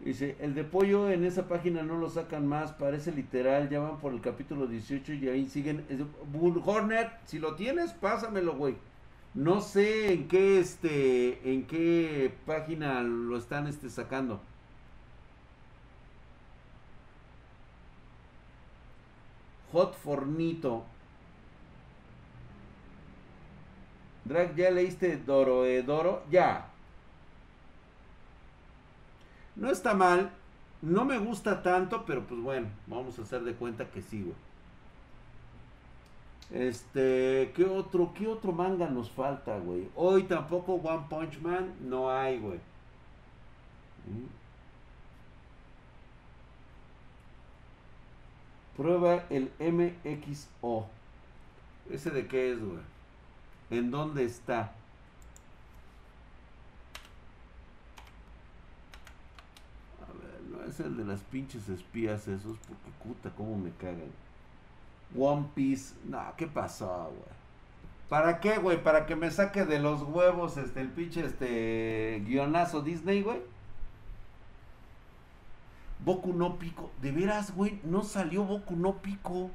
Dice, 0.00 0.36
el 0.40 0.54
de 0.54 0.64
pollo 0.64 1.10
en 1.10 1.24
esa 1.24 1.48
página 1.48 1.82
no 1.82 1.96
lo 1.96 2.10
sacan 2.10 2.46
más, 2.46 2.72
parece 2.72 3.10
literal, 3.12 3.70
ya 3.70 3.80
van 3.80 3.98
por 3.98 4.12
el 4.12 4.20
capítulo 4.20 4.66
18 4.66 5.14
y 5.14 5.28
ahí 5.28 5.48
siguen. 5.48 5.84
Bull 6.32 6.62
Hornet, 6.64 7.10
si 7.24 7.38
lo 7.38 7.54
tienes, 7.54 7.92
pásamelo, 7.92 8.54
güey. 8.54 8.76
No 9.34 9.60
sé 9.60 10.12
en 10.12 10.28
qué 10.28 10.60
este, 10.60 11.52
en 11.52 11.66
qué 11.66 12.32
página 12.46 13.02
lo 13.02 13.36
están 13.36 13.66
este 13.66 13.90
sacando. 13.90 14.40
Hot 19.76 19.94
Fornito. 19.94 20.84
Drag, 24.24 24.56
¿ya 24.56 24.70
leíste 24.70 25.18
Doroedoro? 25.18 26.22
Ya. 26.30 26.68
No 29.54 29.70
está 29.70 29.92
mal. 29.92 30.30
No 30.80 31.04
me 31.04 31.18
gusta 31.18 31.62
tanto, 31.62 32.06
pero 32.06 32.26
pues 32.26 32.40
bueno, 32.40 32.68
vamos 32.86 33.18
a 33.18 33.22
hacer 33.22 33.44
de 33.44 33.52
cuenta 33.52 33.90
que 33.90 34.00
sí, 34.00 34.22
güey. 34.22 34.34
Este, 36.50 37.52
¿qué 37.54 37.66
otro, 37.66 38.14
qué 38.14 38.28
otro 38.28 38.52
manga 38.52 38.88
nos 38.88 39.10
falta, 39.10 39.58
güey? 39.58 39.90
Hoy 39.94 40.22
tampoco 40.22 40.76
One 40.76 41.04
Punch 41.10 41.38
Man 41.42 41.74
no 41.82 42.10
hay, 42.10 42.38
güey. 42.38 42.60
¿Mm? 44.06 44.45
Prueba 48.76 49.24
el 49.30 49.50
MXO. 49.58 50.86
¿Ese 51.90 52.10
de 52.10 52.26
qué 52.26 52.52
es, 52.52 52.62
güey? 52.62 52.78
¿En 53.70 53.90
dónde 53.90 54.24
está? 54.24 54.72
A 60.00 60.12
ver, 60.20 60.42
no 60.50 60.62
es 60.68 60.78
el 60.80 60.96
de 60.96 61.04
las 61.04 61.20
pinches 61.20 61.68
espías 61.68 62.28
esos, 62.28 62.58
porque 62.58 62.90
puta, 63.02 63.30
cómo 63.36 63.56
me 63.56 63.70
cagan. 63.72 64.10
One 65.16 65.46
Piece. 65.54 65.94
No, 66.04 66.22
¿qué 66.36 66.46
pasó, 66.46 67.04
güey? 67.04 67.36
¿Para 68.08 68.40
qué, 68.40 68.58
güey? 68.58 68.82
¿Para 68.82 69.06
que 69.06 69.16
me 69.16 69.30
saque 69.30 69.64
de 69.64 69.80
los 69.80 70.02
huevos 70.02 70.56
este 70.56 70.80
el 70.80 70.90
pinche 70.90 71.24
este 71.24 72.22
guionazo 72.26 72.82
Disney, 72.82 73.22
güey? 73.22 73.40
Boku 76.04 76.32
no 76.32 76.58
Pico. 76.58 76.90
De 77.02 77.12
veras, 77.12 77.54
güey, 77.54 77.80
no 77.84 78.02
salió 78.04 78.44
Boku 78.44 78.76
no 78.76 78.94
Pico. 79.02 79.50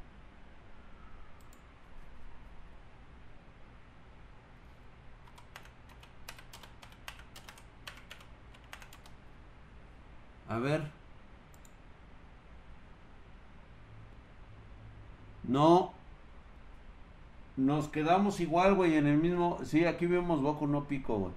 A 10.48 10.58
ver. 10.58 10.82
No. 15.44 15.92
Nos 17.56 17.88
quedamos 17.88 18.40
igual, 18.40 18.74
güey, 18.74 18.96
en 18.96 19.06
el 19.06 19.16
mismo... 19.18 19.58
Sí, 19.64 19.84
aquí 19.86 20.06
vemos 20.06 20.42
Boku 20.42 20.66
no 20.66 20.84
Pico, 20.84 21.16
güey. 21.18 21.32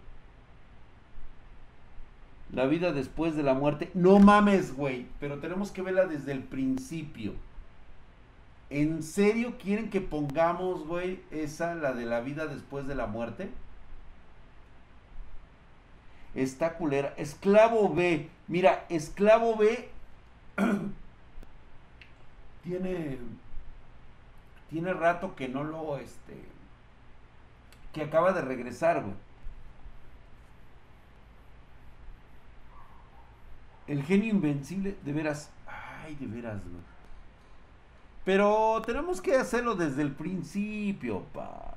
La 2.56 2.66
vida 2.66 2.94
después 2.94 3.36
de 3.36 3.44
la 3.44 3.54
muerte. 3.54 3.92
No 3.94 4.18
mames, 4.20 4.74
güey. 4.74 5.08
Pero 5.20 5.40
tenemos 5.40 5.72
que 5.72 5.82
verla 5.82 6.06
desde 6.06 6.32
el 6.32 6.42
principio. 6.42 7.34
¿En 8.70 9.04
serio 9.04 9.56
quieren 9.62 9.90
que 9.90 10.00
pongamos, 10.02 10.88
güey, 10.88 11.20
esa, 11.32 11.76
la 11.76 11.94
de 11.94 12.06
la 12.06 12.22
vida 12.22 12.48
después 12.48 12.88
de 12.88 12.96
la 12.96 13.08
muerte? 13.08 13.50
Está 16.34 16.76
culera. 16.76 17.14
Esclavo 17.18 17.94
B. 17.94 18.30
Mira, 18.48 18.86
Esclavo 18.90 19.58
B 19.58 19.90
tiene 22.64 23.20
tiene 24.70 24.94
rato 24.94 25.36
que 25.36 25.48
no 25.48 25.64
lo 25.64 25.98
este 25.98 26.34
que 27.94 28.02
acaba 28.02 28.34
de 28.34 28.42
regresar, 28.42 29.02
güey. 29.02 29.25
El 33.88 34.04
genio 34.04 34.32
invencible, 34.32 34.98
de 35.04 35.14
veras. 35.14 35.52
Ay, 35.68 36.16
de 36.16 36.28
veras, 36.28 36.62
güey. 36.64 36.84
Pero 38.24 38.82
tenemos 38.86 39.22
que 39.22 39.36
hacerlo 39.36 39.76
desde 39.76 40.02
el 40.02 40.12
principio, 40.12 41.22
paps. 41.34 41.76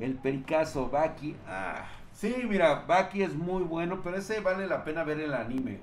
El 0.00 0.14
pericazo, 0.14 0.88
Baki. 0.88 1.36
Ah, 1.46 1.84
sí, 2.14 2.34
mira, 2.48 2.86
Baki 2.86 3.22
es 3.22 3.34
muy 3.34 3.62
bueno, 3.62 4.00
pero 4.02 4.16
ese 4.16 4.40
vale 4.40 4.66
la 4.66 4.82
pena 4.82 5.04
ver 5.04 5.20
el 5.20 5.34
anime. 5.34 5.78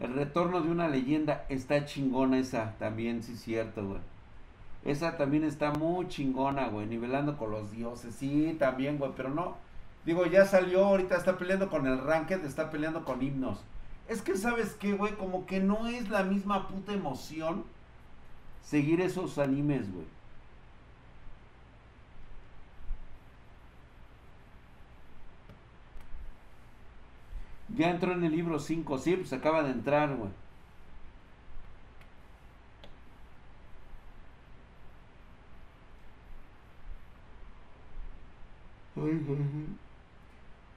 El 0.00 0.14
retorno 0.14 0.62
de 0.62 0.70
una 0.70 0.88
leyenda 0.88 1.44
está 1.50 1.84
chingona 1.84 2.38
esa, 2.38 2.74
también, 2.78 3.22
sí, 3.22 3.36
cierto, 3.36 3.86
güey. 3.86 4.00
Esa 4.82 5.18
también 5.18 5.44
está 5.44 5.72
muy 5.72 6.08
chingona, 6.08 6.68
güey, 6.68 6.86
nivelando 6.86 7.36
con 7.36 7.50
los 7.50 7.70
dioses. 7.70 8.14
Sí, 8.14 8.56
también, 8.58 8.96
güey, 8.96 9.12
pero 9.14 9.28
no. 9.28 9.56
Digo, 10.06 10.24
ya 10.24 10.46
salió, 10.46 10.86
ahorita 10.86 11.16
está 11.16 11.36
peleando 11.36 11.68
con 11.68 11.86
el 11.86 11.98
Ranked, 11.98 12.44
está 12.46 12.70
peleando 12.70 13.04
con 13.04 13.22
himnos. 13.22 13.62
Es 14.08 14.22
que, 14.22 14.36
¿sabes 14.36 14.72
qué, 14.80 14.94
güey? 14.94 15.14
Como 15.16 15.44
que 15.44 15.60
no 15.60 15.86
es 15.86 16.08
la 16.08 16.24
misma 16.24 16.66
puta 16.66 16.94
emoción 16.94 17.64
seguir 18.62 19.02
esos 19.02 19.38
animes, 19.38 19.92
güey. 19.92 20.06
Ya 27.80 27.88
entró 27.90 28.12
en 28.12 28.22
el 28.24 28.32
libro 28.32 28.58
5, 28.58 28.98
sí, 28.98 29.16
pues 29.16 29.32
acaba 29.32 29.62
de 29.62 29.70
entrar, 29.70 30.14
güey. 30.14 30.30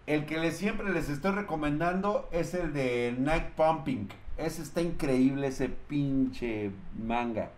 El 0.05 0.25
que 0.25 0.37
les, 0.39 0.55
siempre 0.55 0.93
les 0.93 1.09
estoy 1.09 1.31
recomendando 1.31 2.29
es 2.31 2.53
el 2.53 2.71
de 2.71 3.13
Night 3.19 3.47
Pumping. 3.57 4.07
Ese 4.37 4.61
está 4.61 4.81
increíble, 4.81 5.47
ese 5.47 5.67
pinche 5.67 6.71
manga. 6.97 7.51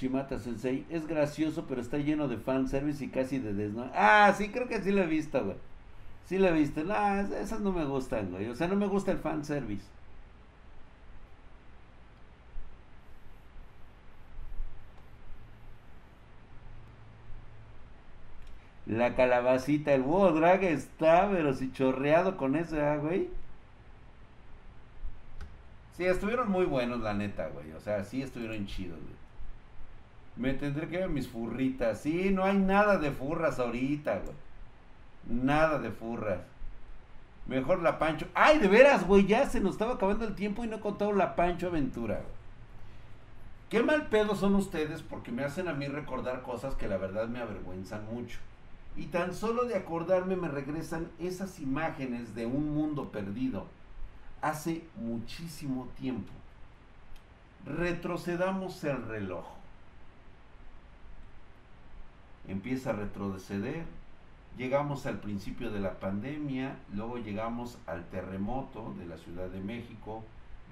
Shimata 0.00 0.38
Sensei 0.38 0.86
es 0.90 1.06
gracioso, 1.06 1.66
pero 1.68 1.80
está 1.82 1.98
lleno 1.98 2.26
de 2.26 2.38
fanservice 2.38 3.04
y 3.04 3.08
casi 3.08 3.38
de 3.38 3.52
desnudo. 3.52 3.90
Ah, 3.94 4.32
sí, 4.36 4.48
creo 4.48 4.66
que 4.68 4.80
sí 4.82 4.92
lo 4.92 5.02
he 5.02 5.06
visto, 5.06 5.44
güey. 5.44 5.56
Sí 6.26 6.38
lo 6.38 6.48
he 6.48 6.52
visto. 6.52 6.82
No, 6.84 6.94
esas 7.36 7.60
no 7.60 7.72
me 7.72 7.84
gustan, 7.84 8.30
güey. 8.30 8.48
O 8.48 8.54
sea, 8.54 8.68
no 8.68 8.76
me 8.76 8.86
gusta 8.86 9.12
el 9.12 9.18
fanservice. 9.18 9.84
La 18.86 19.14
calabacita, 19.14 19.94
el 19.94 20.02
búho 20.02 20.32
drag 20.32 20.64
está, 20.64 21.30
pero 21.30 21.54
si 21.54 21.72
chorreado 21.72 22.36
con 22.36 22.56
eso, 22.56 22.76
¿eh, 22.76 22.98
güey. 22.98 23.30
Sí, 25.96 26.04
estuvieron 26.04 26.50
muy 26.50 26.64
buenos, 26.64 27.00
la 27.00 27.14
neta, 27.14 27.48
güey. 27.48 27.70
O 27.72 27.80
sea, 27.80 28.02
sí 28.04 28.22
estuvieron 28.22 28.66
chidos, 28.66 28.98
güey. 29.00 29.19
Me 30.40 30.54
tendré 30.54 30.88
que 30.88 30.96
ver 30.96 31.10
mis 31.10 31.28
furritas. 31.28 32.00
Sí, 32.00 32.30
no 32.30 32.44
hay 32.44 32.56
nada 32.56 32.96
de 32.96 33.10
furras 33.10 33.58
ahorita, 33.58 34.20
güey. 34.20 34.34
Nada 35.28 35.78
de 35.78 35.90
furras. 35.90 36.40
Mejor 37.46 37.82
la 37.82 37.98
Pancho. 37.98 38.26
Ay, 38.32 38.58
de 38.58 38.66
veras, 38.66 39.06
güey, 39.06 39.26
ya 39.26 39.44
se 39.50 39.60
nos 39.60 39.72
estaba 39.72 39.94
acabando 39.94 40.24
el 40.24 40.34
tiempo 40.34 40.64
y 40.64 40.66
no 40.66 40.76
he 40.76 40.80
contado 40.80 41.12
la 41.12 41.36
Pancho 41.36 41.66
Aventura, 41.66 42.14
güey. 42.14 42.40
Qué 43.68 43.82
mal 43.82 44.06
pedo 44.06 44.34
son 44.34 44.54
ustedes 44.54 45.02
porque 45.02 45.30
me 45.30 45.44
hacen 45.44 45.68
a 45.68 45.74
mí 45.74 45.86
recordar 45.88 46.40
cosas 46.40 46.74
que 46.74 46.88
la 46.88 46.96
verdad 46.96 47.28
me 47.28 47.40
avergüenzan 47.40 48.06
mucho. 48.06 48.38
Y 48.96 49.06
tan 49.06 49.34
solo 49.34 49.64
de 49.64 49.76
acordarme 49.76 50.36
me 50.36 50.48
regresan 50.48 51.10
esas 51.18 51.60
imágenes 51.60 52.34
de 52.34 52.46
un 52.46 52.74
mundo 52.74 53.12
perdido 53.12 53.66
hace 54.40 54.84
muchísimo 54.96 55.86
tiempo. 55.98 56.32
Retrocedamos 57.66 58.82
el 58.84 59.06
reloj 59.06 59.59
empieza 62.50 62.90
a 62.90 62.94
retroceder. 62.94 63.84
Llegamos 64.58 65.06
al 65.06 65.20
principio 65.20 65.70
de 65.70 65.80
la 65.80 66.00
pandemia, 66.00 66.76
luego 66.92 67.18
llegamos 67.18 67.78
al 67.86 68.04
terremoto 68.06 68.92
de 68.98 69.06
la 69.06 69.16
Ciudad 69.16 69.48
de 69.48 69.60
México, 69.60 70.24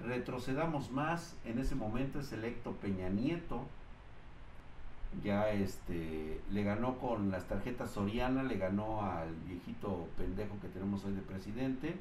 retrocedamos 0.05 0.91
más, 0.91 1.35
en 1.45 1.59
ese 1.59 1.75
momento 1.75 2.19
es 2.19 2.31
electo 2.33 2.73
Peña 2.73 3.09
Nieto, 3.09 3.63
ya 5.23 5.49
este 5.49 6.39
le 6.51 6.63
ganó 6.63 6.99
con 6.99 7.31
las 7.31 7.45
tarjetas 7.45 7.91
Soriana, 7.91 8.43
le 8.43 8.57
ganó 8.57 9.01
al 9.01 9.33
viejito 9.47 10.07
pendejo 10.17 10.59
que 10.61 10.67
tenemos 10.67 11.03
hoy 11.05 11.13
de 11.13 11.21
presidente, 11.21 11.95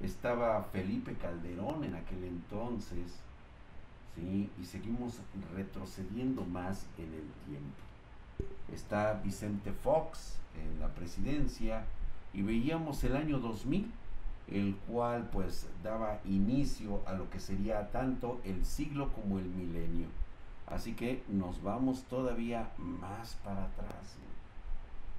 estaba 0.00 0.62
Felipe 0.64 1.14
Calderón 1.14 1.82
en 1.82 1.94
aquel 1.94 2.24
entonces, 2.24 3.20
¿sí? 4.14 4.50
y 4.60 4.64
seguimos 4.64 5.18
retrocediendo 5.54 6.44
más 6.44 6.86
en 6.98 7.14
el 7.14 7.28
tiempo 7.46 7.85
está 8.72 9.20
Vicente 9.24 9.72
Fox 9.72 10.38
en 10.54 10.80
la 10.80 10.88
presidencia 10.88 11.84
y 12.32 12.42
veíamos 12.42 13.02
el 13.04 13.16
año 13.16 13.38
2000 13.38 13.90
el 14.48 14.76
cual 14.88 15.28
pues 15.32 15.68
daba 15.82 16.20
inicio 16.24 17.02
a 17.06 17.14
lo 17.14 17.28
que 17.30 17.40
sería 17.40 17.90
tanto 17.90 18.40
el 18.44 18.64
siglo 18.64 19.12
como 19.12 19.38
el 19.38 19.46
milenio. 19.46 20.06
Así 20.66 20.94
que 20.94 21.22
nos 21.28 21.62
vamos 21.62 22.04
todavía 22.04 22.70
más 22.78 23.34
para 23.44 23.64
atrás. 23.64 24.16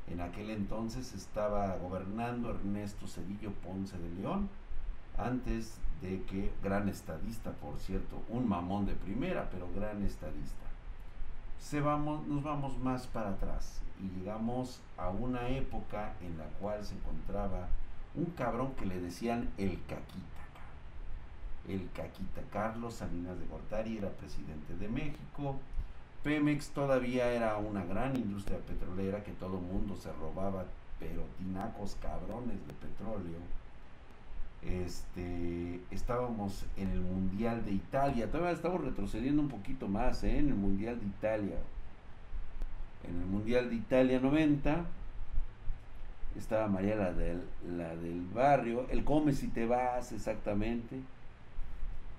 En 0.10 0.21
aquel 0.21 0.49
entonces 0.49 1.13
estaba 1.13 1.75
gobernando 1.77 2.51
Ernesto 2.51 3.08
Cedillo 3.08 3.51
Ponce 3.51 3.97
de 3.97 4.10
León, 4.21 4.49
antes 5.17 5.77
de 6.01 6.21
que, 6.23 6.51
gran 6.63 6.88
estadista 6.88 7.51
por 7.51 7.80
cierto, 7.80 8.21
un 8.30 8.47
mamón 8.47 8.86
de 8.86 8.93
primera, 8.93 9.49
pero 9.49 9.67
gran 9.75 10.03
estadista 10.03 10.66
se 11.59 11.81
vamos, 11.81 12.25
nos 12.27 12.43
vamos 12.43 12.77
más 12.79 13.07
para 13.07 13.31
atrás 13.31 13.81
y 13.99 14.19
llegamos 14.19 14.79
a 14.97 15.09
una 15.09 15.49
época 15.49 16.13
en 16.21 16.37
la 16.37 16.45
cual 16.59 16.83
se 16.85 16.95
encontraba 16.95 17.67
un 18.15 18.25
cabrón 18.25 18.73
que 18.75 18.85
le 18.85 18.99
decían 18.99 19.49
el 19.57 19.79
Caquita. 19.85 20.37
El 21.67 21.89
Caquita 21.91 22.41
Carlos 22.51 22.95
Salinas 22.95 23.39
de 23.39 23.45
Gortari 23.45 23.97
era 23.97 24.09
presidente 24.09 24.75
de 24.75 24.87
México. 24.87 25.57
Pemex 26.23 26.69
todavía 26.69 27.31
era 27.31 27.57
una 27.57 27.83
gran 27.85 28.15
industria 28.15 28.59
petrolera 28.59 29.23
que 29.23 29.33
todo 29.33 29.59
mundo 29.59 29.95
se 29.95 30.11
robaba, 30.13 30.65
pero 30.99 31.23
tinacos 31.37 31.95
cabrones 32.01 32.65
de 32.67 32.73
petróleo 32.73 33.37
este, 34.63 35.79
estábamos 35.91 36.65
en 36.77 36.89
el 36.89 37.01
Mundial 37.01 37.63
de 37.65 37.71
Italia, 37.71 38.29
todavía 38.29 38.51
estamos 38.51 38.81
retrocediendo 38.81 39.41
un 39.41 39.49
poquito 39.49 39.87
más, 39.87 40.23
¿eh? 40.23 40.39
en 40.39 40.49
el 40.49 40.55
Mundial 40.55 40.99
de 40.99 41.05
Italia. 41.05 41.57
En 43.07 43.21
el 43.21 43.27
Mundial 43.27 43.69
de 43.69 43.75
Italia 43.75 44.19
90 44.19 44.85
estaba 46.37 46.67
María 46.67 46.95
la 46.95 47.11
del, 47.13 48.27
barrio, 48.33 48.87
el 48.89 49.03
come 49.03 49.33
si 49.33 49.47
te 49.47 49.65
vas 49.65 50.11
exactamente, 50.11 50.99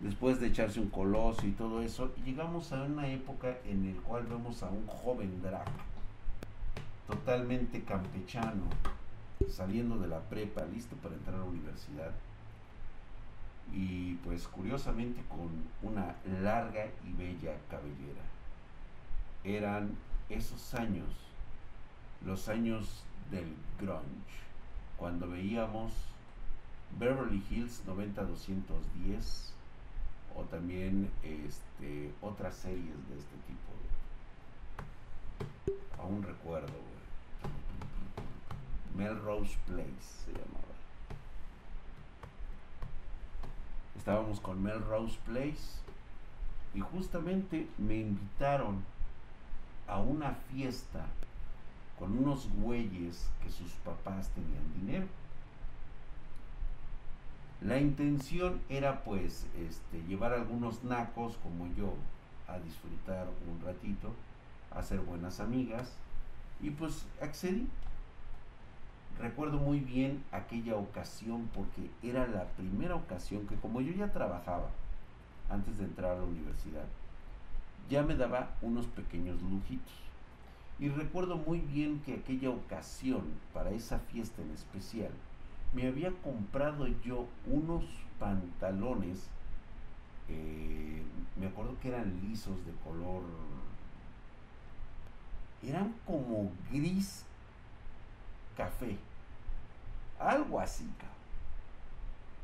después 0.00 0.40
de 0.40 0.48
echarse 0.48 0.80
un 0.80 0.88
coloso 0.88 1.46
y 1.46 1.52
todo 1.52 1.82
eso, 1.82 2.12
llegamos 2.24 2.72
a 2.72 2.82
una 2.82 3.08
época 3.08 3.58
en 3.64 3.94
la 3.94 4.00
cual 4.02 4.24
vemos 4.24 4.62
a 4.62 4.70
un 4.70 4.86
joven 4.86 5.42
drag, 5.42 5.68
totalmente 7.06 7.82
campechano, 7.82 8.64
saliendo 9.48 9.98
de 9.98 10.08
la 10.08 10.20
prepa, 10.20 10.64
listo 10.64 10.96
para 10.96 11.14
entrar 11.14 11.36
a 11.36 11.38
la 11.40 11.44
universidad 11.44 12.12
y 13.72 14.14
pues 14.24 14.48
curiosamente 14.48 15.22
con 15.28 15.50
una 15.82 16.16
larga 16.42 16.86
y 17.06 17.12
bella 17.12 17.56
cabellera. 17.70 18.22
Eran 19.44 19.96
esos 20.28 20.74
años, 20.74 21.08
los 22.24 22.48
años 22.48 23.04
del 23.30 23.54
grunge, 23.80 24.38
cuando 24.96 25.28
veíamos 25.28 25.92
Beverly 26.98 27.42
Hills 27.50 27.82
90210 27.86 29.52
o 30.36 30.42
también 30.44 31.10
este, 31.22 32.12
otras 32.22 32.54
series 32.56 33.08
de 33.08 33.18
este 33.18 33.36
tipo. 33.46 33.68
Aún 36.02 36.22
recuerdo, 36.22 36.72
Melrose 38.96 39.56
Place 39.66 40.24
se 40.24 40.32
llamaba. 40.32 40.77
Estábamos 43.98 44.40
con 44.40 44.62
Melrose 44.62 45.18
Place 45.26 45.82
y 46.74 46.80
justamente 46.80 47.68
me 47.78 47.96
invitaron 47.96 48.82
a 49.88 50.00
una 50.00 50.34
fiesta 50.52 51.04
con 51.98 52.16
unos 52.16 52.48
güeyes 52.62 53.28
que 53.42 53.50
sus 53.50 53.72
papás 53.84 54.28
tenían 54.30 54.72
dinero. 54.80 55.06
La 57.60 57.78
intención 57.78 58.60
era 58.68 59.02
pues 59.02 59.46
este, 59.58 60.00
llevar 60.06 60.32
algunos 60.32 60.84
nacos 60.84 61.36
como 61.42 61.66
yo 61.74 61.92
a 62.46 62.60
disfrutar 62.60 63.26
un 63.50 63.66
ratito, 63.66 64.12
a 64.70 64.78
hacer 64.78 65.00
buenas 65.00 65.40
amigas 65.40 65.92
y 66.62 66.70
pues 66.70 67.04
accedí. 67.20 67.68
Recuerdo 69.20 69.58
muy 69.58 69.80
bien 69.80 70.22
aquella 70.30 70.76
ocasión 70.76 71.50
porque 71.52 71.90
era 72.02 72.26
la 72.28 72.44
primera 72.44 72.94
ocasión 72.94 73.46
que 73.48 73.56
como 73.56 73.80
yo 73.80 73.92
ya 73.92 74.12
trabajaba 74.12 74.70
antes 75.50 75.76
de 75.78 75.84
entrar 75.84 76.12
a 76.12 76.18
la 76.18 76.24
universidad, 76.24 76.84
ya 77.90 78.02
me 78.02 78.14
daba 78.14 78.50
unos 78.62 78.86
pequeños 78.86 79.40
lujitos. 79.42 79.92
Y 80.78 80.88
recuerdo 80.90 81.36
muy 81.36 81.58
bien 81.58 82.00
que 82.06 82.14
aquella 82.14 82.50
ocasión, 82.50 83.22
para 83.52 83.70
esa 83.70 83.98
fiesta 83.98 84.40
en 84.42 84.52
especial, 84.52 85.10
me 85.72 85.88
había 85.88 86.12
comprado 86.22 86.86
yo 87.04 87.26
unos 87.46 87.84
pantalones, 88.20 89.28
eh, 90.28 91.02
me 91.36 91.46
acuerdo 91.46 91.74
que 91.80 91.88
eran 91.88 92.20
lisos 92.22 92.64
de 92.64 92.72
color, 92.84 93.22
eran 95.62 95.92
como 96.06 96.52
gris 96.70 97.24
café, 98.56 98.96
algo 100.18 100.60
así, 100.60 100.84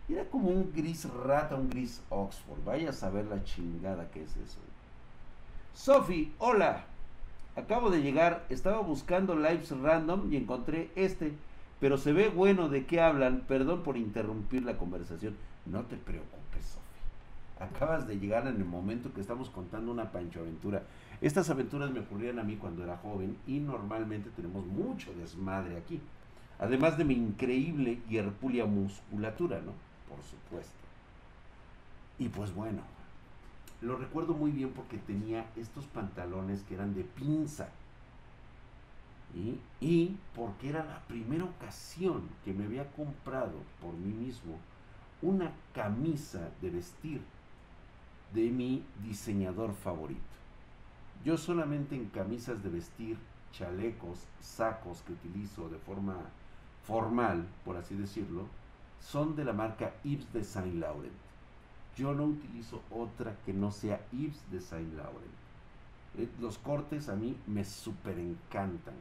Era 0.08 0.24
como 0.24 0.50
un 0.50 0.72
gris 0.72 1.08
rata, 1.10 1.56
un 1.56 1.70
gris 1.70 2.02
Oxford. 2.10 2.64
Vaya 2.64 2.90
a 2.90 2.92
saber 2.92 3.26
la 3.26 3.42
chingada 3.44 4.10
que 4.10 4.22
es 4.22 4.36
eso. 4.36 4.58
Sophie, 5.74 6.32
hola. 6.38 6.84
Acabo 7.56 7.90
de 7.90 8.02
llegar, 8.02 8.44
estaba 8.48 8.80
buscando 8.80 9.36
lives 9.36 9.70
random 9.70 10.32
y 10.32 10.36
encontré 10.36 10.90
este, 10.96 11.32
pero 11.80 11.98
se 11.98 12.12
ve 12.12 12.28
bueno 12.28 12.68
de 12.68 12.84
qué 12.84 13.00
hablan. 13.00 13.44
Perdón 13.46 13.82
por 13.82 13.96
interrumpir 13.96 14.64
la 14.64 14.76
conversación. 14.76 15.36
No 15.64 15.82
te 15.82 15.96
preocupes, 15.96 16.64
Sophie. 16.64 17.64
Acabas 17.64 18.06
de 18.08 18.18
llegar 18.18 18.46
en 18.46 18.56
el 18.56 18.64
momento 18.64 19.12
que 19.14 19.20
estamos 19.20 19.50
contando 19.50 19.92
una 19.92 20.10
pancho 20.10 20.40
aventura. 20.40 20.82
Estas 21.20 21.48
aventuras 21.48 21.90
me 21.90 22.00
ocurrían 22.00 22.38
a 22.38 22.44
mí 22.44 22.56
cuando 22.56 22.82
era 22.82 22.96
joven 22.98 23.36
y 23.46 23.60
normalmente 23.60 24.30
tenemos 24.30 24.66
mucho 24.66 25.14
desmadre 25.14 25.76
aquí. 25.76 26.00
Además 26.58 26.96
de 26.96 27.04
mi 27.04 27.14
increíble 27.14 28.00
y 28.08 28.18
musculatura, 28.62 29.60
¿no? 29.60 29.72
Por 30.08 30.22
supuesto. 30.24 30.72
Y 32.18 32.28
pues 32.28 32.54
bueno, 32.54 32.80
lo 33.82 33.96
recuerdo 33.96 34.34
muy 34.34 34.50
bien 34.50 34.70
porque 34.70 34.98
tenía 34.98 35.46
estos 35.56 35.84
pantalones 35.86 36.62
que 36.62 36.74
eran 36.74 36.94
de 36.94 37.02
pinza. 37.04 37.68
Y 39.80 40.16
porque 40.36 40.68
era 40.68 40.84
la 40.84 41.00
primera 41.00 41.44
ocasión 41.44 42.22
que 42.44 42.52
me 42.52 42.66
había 42.66 42.88
comprado 42.92 43.54
por 43.80 43.92
mí 43.94 44.12
mismo 44.12 44.58
una 45.22 45.50
camisa 45.74 46.50
de 46.62 46.70
vestir 46.70 47.20
de 48.32 48.50
mi 48.50 48.84
diseñador 49.02 49.74
favorito. 49.74 50.20
Yo 51.24 51.36
solamente 51.36 51.96
en 51.96 52.06
camisas 52.10 52.62
de 52.62 52.68
vestir, 52.68 53.16
chalecos, 53.52 54.20
sacos 54.40 55.02
que 55.02 55.12
utilizo 55.14 55.68
de 55.68 55.78
forma 55.78 56.16
formal, 56.86 57.46
por 57.64 57.76
así 57.76 57.94
decirlo, 57.94 58.46
son 59.00 59.36
de 59.36 59.44
la 59.44 59.52
marca 59.52 59.92
Yves 60.02 60.32
de 60.32 60.44
Saint 60.44 60.74
Laurent. 60.74 61.12
Yo 61.96 62.14
no 62.14 62.24
utilizo 62.24 62.82
otra 62.90 63.36
que 63.44 63.52
no 63.52 63.70
sea 63.70 64.00
Yves 64.12 64.42
de 64.50 64.60
Saint 64.60 64.94
Laurent. 64.94 65.34
Eh, 66.18 66.28
los 66.40 66.58
cortes 66.58 67.08
a 67.08 67.16
mí 67.16 67.36
me 67.46 67.64
súper 67.64 68.18
encantan. 68.18 68.94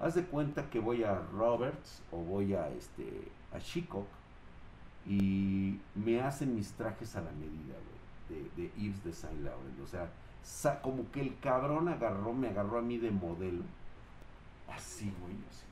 Haz 0.00 0.14
de 0.14 0.24
cuenta 0.24 0.68
que 0.70 0.80
voy 0.80 1.04
a 1.04 1.14
Roberts 1.32 2.02
o 2.10 2.18
voy 2.18 2.54
a 2.54 2.68
este 2.68 3.28
a 3.52 3.60
Chico 3.60 4.04
y 5.06 5.78
me 5.94 6.20
hacen 6.20 6.54
mis 6.54 6.72
trajes 6.72 7.14
a 7.14 7.20
la 7.20 7.30
medida, 7.32 7.74
de, 8.28 8.62
de 8.62 8.72
Yves 8.76 9.04
de 9.04 9.12
Saint 9.12 9.42
Laurent. 9.42 9.80
O 9.82 9.86
sea, 9.86 10.10
como 10.82 11.10
que 11.10 11.20
el 11.20 11.38
cabrón 11.38 11.88
agarró, 11.88 12.32
me 12.32 12.48
agarró 12.48 12.78
a 12.78 12.82
mí 12.82 12.98
de 12.98 13.10
modelo. 13.10 13.62
Así, 14.68 15.12
güey, 15.20 15.36
así. 15.50 15.64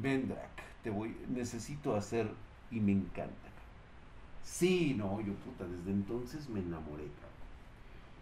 Vendrak, 0.00 0.62
te 0.82 0.90
voy, 0.90 1.16
necesito 1.28 1.96
hacer 1.96 2.30
y 2.70 2.80
me 2.80 2.92
encanta. 2.92 3.48
Sí, 4.44 4.94
no, 4.96 5.20
yo 5.20 5.34
puta, 5.34 5.64
desde 5.66 5.90
entonces 5.90 6.48
me 6.48 6.60
enamoré. 6.60 7.08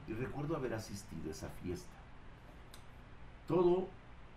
Y 0.08 0.12
recuerdo 0.12 0.56
haber 0.56 0.74
asistido 0.74 1.28
a 1.28 1.32
esa 1.32 1.48
fiesta. 1.48 1.96
Todo 3.48 3.88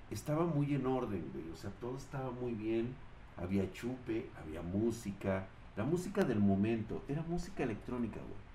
estaba 0.10 0.46
muy 0.46 0.74
en 0.74 0.86
orden, 0.86 1.30
güey. 1.34 1.50
O 1.52 1.56
sea, 1.56 1.72
todo 1.80 1.98
estaba 1.98 2.32
muy 2.32 2.54
bien. 2.54 2.96
Había 3.38 3.72
chupe, 3.72 4.30
había 4.42 4.62
música. 4.62 5.48
La 5.76 5.84
música 5.84 6.24
del 6.24 6.40
momento. 6.40 7.04
Era 7.08 7.22
música 7.24 7.64
electrónica, 7.64 8.20
güey. 8.20 8.50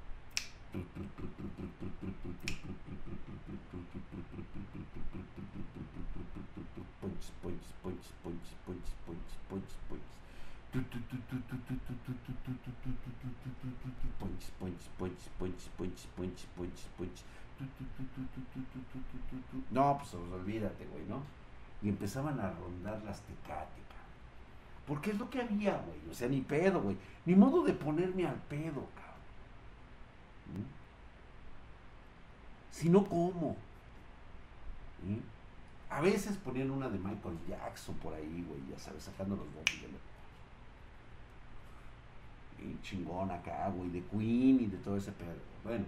No, 19.70 19.98
pues 19.98 20.14
olvídate, 20.14 20.86
güey, 20.86 21.04
¿no? 21.06 21.22
Y 21.82 21.88
empezaban 21.88 22.40
a 22.40 22.50
rondar 22.50 23.02
las 23.04 23.20
tecáticas. 23.22 23.84
Porque 24.86 25.10
es 25.12 25.18
lo 25.18 25.30
que 25.30 25.40
había, 25.40 25.76
güey. 25.78 26.10
O 26.10 26.14
sea, 26.14 26.28
ni 26.28 26.40
pedo, 26.40 26.80
güey. 26.80 26.96
Ni 27.24 27.34
modo 27.34 27.62
de 27.62 27.72
ponerme 27.72 28.26
al 28.26 28.36
pedo, 28.36 28.86
cabrón. 28.94 29.14
Si 32.70 32.88
no, 32.88 33.04
¿cómo? 33.04 33.56
A 35.94 36.00
veces 36.00 36.36
ponían 36.38 36.72
una 36.72 36.88
de 36.88 36.98
Michael 36.98 37.38
Jackson 37.48 37.94
por 37.98 38.12
ahí, 38.12 38.44
güey, 38.48 38.60
ya 38.68 38.76
sabes, 38.76 39.04
sacando 39.04 39.36
los 39.36 39.46
bombos 39.46 39.64
Y 42.58 42.82
chingón 42.82 43.30
acá, 43.30 43.68
güey, 43.68 43.90
de 43.90 44.02
Queen 44.02 44.60
y 44.60 44.66
de 44.66 44.76
todo 44.78 44.96
ese 44.96 45.12
pedo. 45.12 45.36
Bueno, 45.62 45.84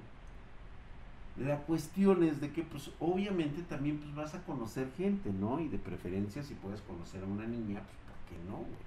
la 1.39 1.59
cuestión 1.63 2.23
es 2.23 2.41
de 2.41 2.53
que, 2.53 2.63
pues, 2.63 2.93
obviamente 3.01 3.63
también 3.63 3.99
pues, 3.99 4.15
vas 4.15 4.35
a 4.37 4.45
conocer 4.45 4.93
gente, 4.97 5.33
¿no? 5.33 5.59
Y 5.59 5.67
de 5.69 5.79
preferencia, 5.79 6.41
si 6.45 6.55
puedes 6.55 6.83
conocer 6.83 7.25
a 7.25 7.27
una 7.27 7.47
niña, 7.47 7.81
pues, 7.81 7.97
¿por 8.07 8.17
qué 8.29 8.39
no, 8.49 8.59
güey? 8.59 8.87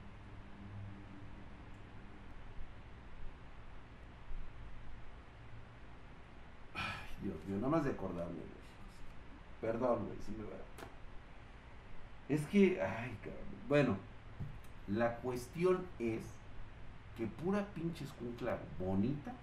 Dios 7.21 7.36
mío, 7.45 7.58
nada 7.58 7.67
más 7.67 7.84
de 7.84 7.91
acordarme, 7.91 8.36
güey. 8.36 8.60
Perdón, 9.60 10.05
güey, 10.05 10.17
si 10.25 10.32
me 10.32 10.43
va. 10.43 10.68
Es 12.30 12.46
que, 12.48 12.82
ay. 12.82 13.18
Bueno, 13.68 13.98
la 14.88 15.18
cuestión 15.18 15.86
es 16.00 16.22
que 17.18 17.28
pura 17.28 17.65
pinche 17.76 18.06
escuncla 18.06 18.58
bonita 18.80 19.34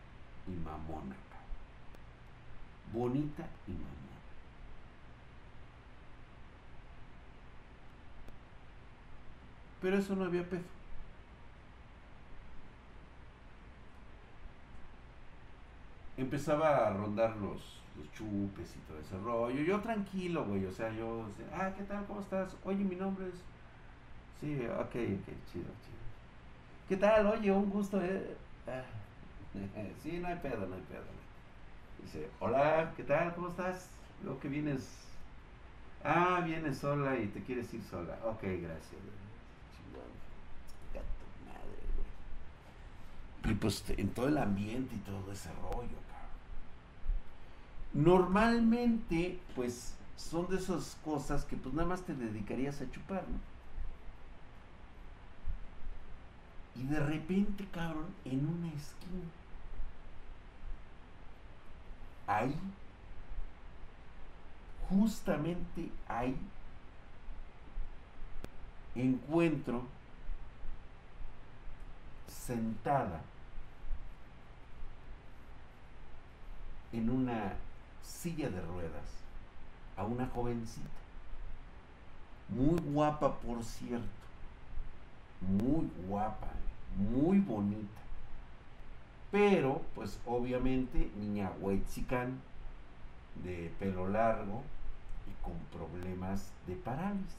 y 0.48 0.52
mamona 0.64 1.14
bonita 2.92 3.46
y 3.66 3.72
mamona. 3.72 3.96
Pero 9.80 9.98
eso 9.98 10.16
no 10.16 10.24
había 10.24 10.48
pedo. 10.48 10.62
Empezaba 16.16 16.86
a 16.86 16.90
rondar 16.94 17.36
los, 17.36 17.60
los 17.96 18.12
chupes 18.12 18.74
y 18.76 18.78
todo 18.80 18.98
ese 18.98 19.18
rollo. 19.18 19.62
Yo 19.62 19.80
tranquilo, 19.80 20.44
güey. 20.44 20.64
O 20.66 20.72
sea, 20.72 20.92
yo, 20.92 21.26
ah, 21.52 21.70
¿qué 21.76 21.84
tal? 21.84 22.04
¿Cómo 22.06 22.20
estás? 22.20 22.56
Oye, 22.64 22.84
mi 22.84 22.96
nombre 22.96 23.28
es... 23.28 23.34
Sí, 24.40 24.66
ok, 24.66 24.80
ok, 24.80 25.26
chido, 25.50 25.70
chido. 25.82 26.06
¿Qué 26.88 26.96
tal? 26.96 27.26
Oye, 27.26 27.50
un 27.50 27.70
gusto, 27.70 28.02
eh. 28.02 28.36
Sí, 30.02 30.18
no 30.18 30.28
hay 30.28 30.36
pedo, 30.36 30.66
no 30.66 30.74
hay 30.74 30.82
pedo. 30.82 31.04
Dice, 32.02 32.28
hola, 32.40 32.92
¿qué 32.96 33.04
tal? 33.04 33.34
¿Cómo 33.34 33.48
estás? 33.48 33.88
Veo 34.22 34.38
que 34.38 34.48
vienes. 34.48 34.86
Ah, 36.04 36.42
vienes 36.44 36.78
sola 36.78 37.16
y 37.18 37.26
te 37.28 37.42
quieres 37.42 37.72
ir 37.72 37.82
sola. 37.82 38.18
Ok, 38.24 38.42
gracias. 38.42 39.00
madre, 41.44 41.80
güey. 43.42 43.52
Y 43.52 43.56
pues 43.56 43.82
en 43.88 44.10
todo 44.10 44.28
el 44.28 44.38
ambiente 44.38 44.94
y 44.94 44.98
todo 44.98 45.32
ese 45.32 45.50
rollo. 45.54 45.96
Normalmente, 47.96 49.40
pues 49.54 49.94
son 50.16 50.46
de 50.48 50.56
esas 50.56 50.98
cosas 51.02 51.46
que 51.46 51.56
pues 51.56 51.74
nada 51.74 51.88
más 51.88 52.02
te 52.02 52.14
dedicarías 52.14 52.78
a 52.82 52.90
chupar, 52.90 53.24
¿no? 53.26 53.38
Y 56.78 56.84
de 56.88 57.00
repente, 57.00 57.66
cabrón, 57.72 58.04
en 58.26 58.46
una 58.46 58.68
esquina, 58.68 59.24
ahí, 62.26 62.54
justamente 64.90 65.90
ahí, 66.06 66.36
encuentro 68.94 69.86
sentada 72.28 73.22
en 76.92 77.08
una 77.08 77.54
silla 78.06 78.48
de 78.48 78.60
ruedas 78.60 79.04
a 79.96 80.04
una 80.04 80.26
jovencita, 80.28 80.86
muy 82.48 82.78
guapa 82.92 83.36
por 83.38 83.62
cierto, 83.64 84.06
muy 85.40 85.90
guapa, 86.06 86.48
muy 86.96 87.40
bonita, 87.40 88.00
pero 89.30 89.82
pues 89.94 90.18
obviamente 90.26 91.10
niña 91.16 91.50
huetzican, 91.60 92.40
de 93.44 93.70
pelo 93.78 94.08
largo 94.08 94.62
y 95.26 95.44
con 95.44 95.58
problemas 95.78 96.50
de 96.66 96.74
parálisis. 96.74 97.34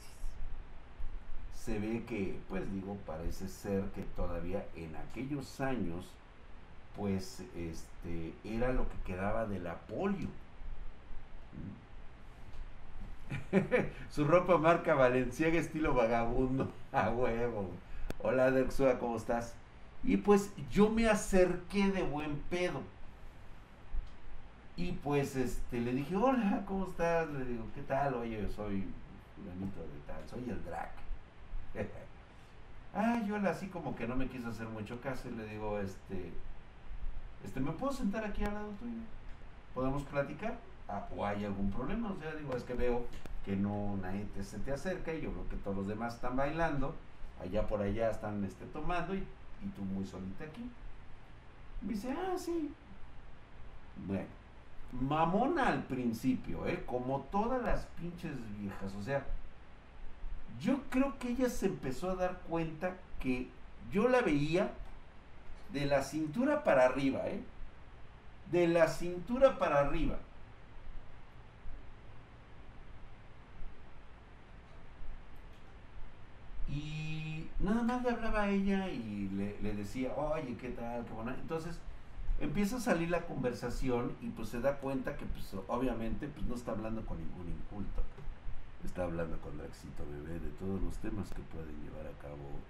Se 1.54 1.78
ve 1.80 2.04
que, 2.04 2.38
pues 2.48 2.70
digo, 2.72 2.96
parece 3.04 3.48
ser 3.48 3.84
que 3.90 4.02
todavía 4.02 4.64
en 4.76 4.94
aquellos 4.96 5.60
años 5.60 6.06
pues 6.96 7.42
este 7.56 8.34
era 8.44 8.72
lo 8.72 8.88
que 8.88 8.96
quedaba 9.06 9.46
de 9.46 9.60
la 9.60 9.76
polio. 9.76 10.28
Su 14.10 14.24
ropa 14.24 14.58
marca 14.58 14.94
Valenciaga 14.94 15.58
estilo 15.58 15.94
vagabundo. 15.94 16.70
A 16.92 17.10
huevo. 17.10 17.70
Hola 18.22 18.50
Derxua, 18.50 18.98
¿cómo 18.98 19.16
estás? 19.16 19.54
Y 20.02 20.16
pues 20.18 20.52
yo 20.70 20.90
me 20.90 21.08
acerqué 21.08 21.90
de 21.90 22.02
buen 22.02 22.36
pedo. 22.50 22.82
Y 24.76 24.92
pues 24.92 25.34
este 25.34 25.80
le 25.80 25.92
dije, 25.92 26.14
hola, 26.16 26.62
¿cómo 26.66 26.86
estás? 26.86 27.28
Le 27.30 27.44
digo, 27.44 27.64
¿qué 27.74 27.82
tal? 27.82 28.14
Oye, 28.14 28.42
yo 28.42 28.48
soy 28.48 28.86
fulanito 29.34 29.80
de 29.80 29.98
tal, 30.06 30.28
soy 30.28 30.48
el 30.48 30.64
drag. 30.64 30.90
ah, 32.94 33.20
yo 33.26 33.36
así 33.48 33.66
como 33.68 33.96
que 33.96 34.06
no 34.06 34.14
me 34.14 34.28
quiso 34.28 34.48
hacer 34.48 34.68
mucho 34.68 35.00
caso 35.00 35.28
y 35.28 35.32
le 35.32 35.46
digo, 35.46 35.78
este, 35.80 36.32
este, 37.44 37.60
¿me 37.60 37.72
puedo 37.72 37.92
sentar 37.92 38.24
aquí 38.24 38.44
al 38.44 38.54
lado 38.54 38.68
tuyo? 38.78 39.00
¿Podemos 39.74 40.02
platicar? 40.04 40.56
¿O 41.16 41.24
hay 41.24 41.44
algún 41.44 41.70
problema? 41.70 42.12
O 42.12 42.16
sea, 42.16 42.34
digo, 42.34 42.56
es 42.56 42.62
que 42.62 42.74
veo 42.74 43.06
que 43.44 43.56
no 43.56 43.96
nadie 44.00 44.26
se 44.42 44.58
te 44.58 44.72
acerca 44.72 45.12
y 45.12 45.20
yo 45.20 45.32
creo 45.32 45.48
que 45.48 45.56
todos 45.56 45.76
los 45.76 45.86
demás 45.86 46.14
están 46.14 46.36
bailando, 46.36 46.94
allá 47.42 47.66
por 47.66 47.82
allá 47.82 48.10
están 48.10 48.42
este, 48.44 48.64
tomando 48.66 49.14
y, 49.14 49.26
tú 49.76 49.82
muy 49.82 50.04
solita 50.04 50.44
aquí. 50.44 50.70
Dice, 51.82 52.10
ah, 52.10 52.36
sí. 52.38 52.72
Bueno, 54.06 54.26
mamona 54.92 55.68
al 55.68 55.82
principio, 55.84 56.66
¿eh? 56.66 56.84
Como 56.86 57.20
todas 57.30 57.62
las 57.62 57.86
pinches 58.00 58.36
viejas, 58.58 58.94
o 58.94 59.02
sea, 59.02 59.24
yo 60.60 60.80
creo 60.90 61.18
que 61.18 61.30
ella 61.30 61.50
se 61.50 61.66
empezó 61.66 62.10
a 62.10 62.16
dar 62.16 62.38
cuenta 62.48 62.96
que 63.20 63.48
yo 63.92 64.08
la 64.08 64.22
veía 64.22 64.72
de 65.72 65.86
la 65.86 66.02
cintura 66.02 66.64
para 66.64 66.86
arriba, 66.86 67.28
¿eh? 67.28 67.42
De 68.50 68.66
la 68.66 68.88
cintura 68.88 69.58
para 69.58 69.80
arriba. 69.80 70.16
Y 76.68 77.46
nada 77.60 77.82
más 77.82 78.02
le 78.02 78.10
hablaba 78.10 78.42
a 78.42 78.50
ella 78.50 78.88
y 78.88 79.28
le, 79.62 79.74
decía, 79.74 80.14
oye, 80.14 80.56
¿qué 80.56 80.70
tal? 80.70 81.04
Qué 81.04 81.12
buena. 81.12 81.34
Entonces 81.34 81.78
empieza 82.40 82.76
a 82.76 82.80
salir 82.80 83.10
la 83.10 83.26
conversación 83.26 84.12
y 84.20 84.28
pues 84.28 84.48
se 84.48 84.60
da 84.60 84.76
cuenta 84.78 85.16
que 85.16 85.26
pues 85.26 85.54
obviamente 85.66 86.28
pues 86.28 86.46
no 86.46 86.54
está 86.54 86.72
hablando 86.72 87.04
con 87.06 87.18
ningún 87.18 87.48
inculto. 87.48 88.02
Está 88.84 89.04
hablando 89.04 89.38
con 89.40 89.58
Draxito 89.58 90.04
Bebé 90.08 90.38
de 90.38 90.50
todos 90.50 90.80
los 90.80 90.96
temas 90.98 91.28
que 91.30 91.42
pueden 91.42 91.74
llevar 91.82 92.06
a 92.06 92.22
cabo 92.22 92.60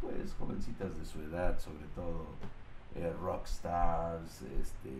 pues 0.00 0.34
jovencitas 0.38 0.96
de 0.96 1.04
su 1.04 1.20
edad, 1.22 1.58
sobre 1.58 1.86
todo 1.94 2.26
eh, 2.94 3.12
rockstars, 3.20 4.42
este, 4.42 4.90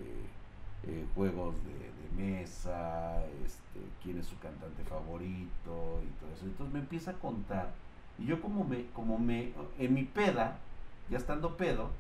eh, 0.85 1.07
juegos 1.15 1.55
de, 1.65 1.87
mesa, 2.17 3.23
este, 3.45 3.81
quién 4.03 4.19
es 4.19 4.27
su 4.27 4.39
cantante 4.39 4.83
favorito 4.85 6.01
y 6.03 6.21
todo 6.21 6.33
eso. 6.35 6.47
Entonces 6.47 6.73
me 6.73 6.81
empieza 6.81 7.11
a 7.11 7.15
contar 7.15 7.75
y 8.19 8.27
yo 8.27 8.41
como 8.41 8.65
me, 8.65 8.87
como 8.95 9.19
me, 9.19 9.53
en 9.79 9.95
mi 9.95 10.05
peda, 10.05 10.57
ya 11.11 11.19
estando 11.19 11.57
pedo, 11.57 11.91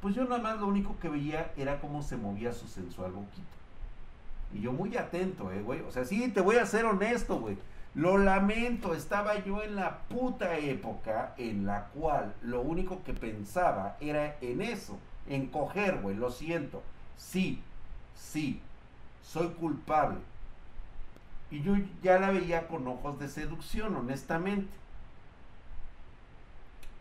pues 0.00 0.14
yo 0.14 0.24
nada 0.24 0.38
más 0.40 0.60
lo 0.60 0.66
único 0.66 0.98
que 1.00 1.08
veía 1.08 1.52
era 1.56 1.80
cómo 1.80 2.02
se 2.02 2.16
movía 2.16 2.52
su 2.52 2.68
sensual 2.68 3.12
boquita. 3.12 3.42
Y 4.52 4.60
yo 4.60 4.72
muy 4.72 4.96
atento, 4.96 5.50
eh, 5.50 5.62
güey. 5.62 5.80
O 5.80 5.90
sea, 5.90 6.04
sí, 6.04 6.28
te 6.28 6.40
voy 6.40 6.56
a 6.56 6.66
ser 6.66 6.84
honesto, 6.84 7.40
güey. 7.40 7.56
Lo 7.94 8.18
lamento, 8.18 8.94
estaba 8.94 9.42
yo 9.44 9.62
en 9.62 9.76
la 9.76 9.98
puta 10.08 10.58
época 10.58 11.34
en 11.38 11.64
la 11.64 11.86
cual 11.86 12.34
lo 12.42 12.60
único 12.60 13.02
que 13.04 13.14
pensaba 13.14 13.96
era 14.00 14.36
en 14.40 14.62
eso, 14.62 14.98
en 15.28 15.46
coger, 15.46 16.00
güey, 16.00 16.16
lo 16.16 16.30
siento. 16.30 16.82
Sí, 17.16 17.60
sí, 18.16 18.60
soy 19.22 19.48
culpable. 19.50 20.18
Y 21.50 21.62
yo 21.62 21.76
ya 22.02 22.18
la 22.18 22.30
veía 22.30 22.66
con 22.66 22.86
ojos 22.88 23.18
de 23.18 23.28
seducción, 23.28 23.94
honestamente. 23.96 24.68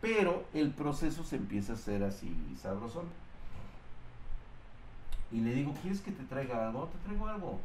Pero 0.03 0.43
el 0.53 0.71
proceso 0.71 1.23
se 1.23 1.37
empieza 1.37 1.71
a 1.71 1.75
hacer 1.75 2.03
así 2.03 2.35
sabrosón. 2.61 3.05
Y 5.31 5.39
le 5.39 5.53
digo, 5.53 5.73
¿quieres 5.81 6.01
que 6.01 6.11
te 6.11 6.25
traiga 6.25 6.67
algo? 6.67 6.87
Te 6.87 6.97
traigo 7.05 7.25
algo. 7.25 7.61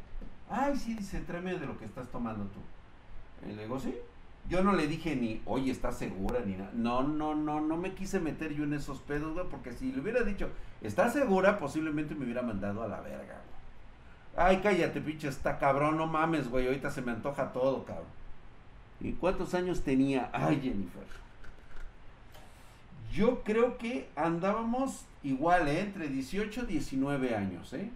Ay, 0.49 0.77
sí, 0.77 0.93
dice, 0.93 1.19
tráeme 1.19 1.59
de 1.59 1.65
lo 1.65 1.77
que 1.77 1.83
estás 1.83 2.07
tomando 2.07 2.45
tú. 2.45 2.61
Y 3.45 3.51
le 3.51 3.63
digo, 3.63 3.77
sí. 3.77 3.93
Yo 4.47 4.63
no 4.63 4.71
le 4.71 4.87
dije 4.87 5.17
ni, 5.17 5.41
oye, 5.45 5.69
¿estás 5.69 5.97
segura? 5.97 6.39
Ni 6.45 6.53
nada. 6.53 6.71
No, 6.73 7.03
no, 7.03 7.35
no, 7.35 7.59
no 7.59 7.75
me 7.75 7.93
quise 7.93 8.21
meter 8.21 8.53
yo 8.53 8.63
en 8.63 8.73
esos 8.73 9.01
pedos, 9.01 9.33
güey, 9.33 9.45
porque 9.49 9.73
si 9.73 9.91
le 9.91 9.99
hubiera 9.99 10.23
dicho, 10.23 10.49
¿estás 10.79 11.11
segura? 11.11 11.59
Posiblemente 11.59 12.15
me 12.15 12.23
hubiera 12.23 12.41
mandado 12.41 12.83
a 12.83 12.87
la 12.87 13.01
verga, 13.01 13.41
güey. 14.37 14.47
Ay, 14.47 14.61
cállate, 14.63 15.01
pinche, 15.01 15.27
está 15.27 15.57
cabrón, 15.57 15.97
no 15.97 16.07
mames, 16.07 16.49
güey, 16.49 16.67
ahorita 16.67 16.89
se 16.89 17.01
me 17.01 17.11
antoja 17.11 17.51
todo, 17.51 17.83
cabrón. 17.83 18.07
¿Y 19.01 19.11
cuántos 19.11 19.53
años 19.53 19.81
tenía? 19.83 20.29
Ay, 20.31 20.61
Jennifer. 20.63 21.19
Yo 23.11 23.43
creo 23.43 23.77
que 23.77 24.09
andábamos 24.15 25.05
igual, 25.23 25.67
¿eh? 25.67 25.81
entre 25.81 26.07
18 26.07 26.63
y 26.63 26.65
19 26.67 27.35
años, 27.35 27.73
¿eh? 27.73 27.89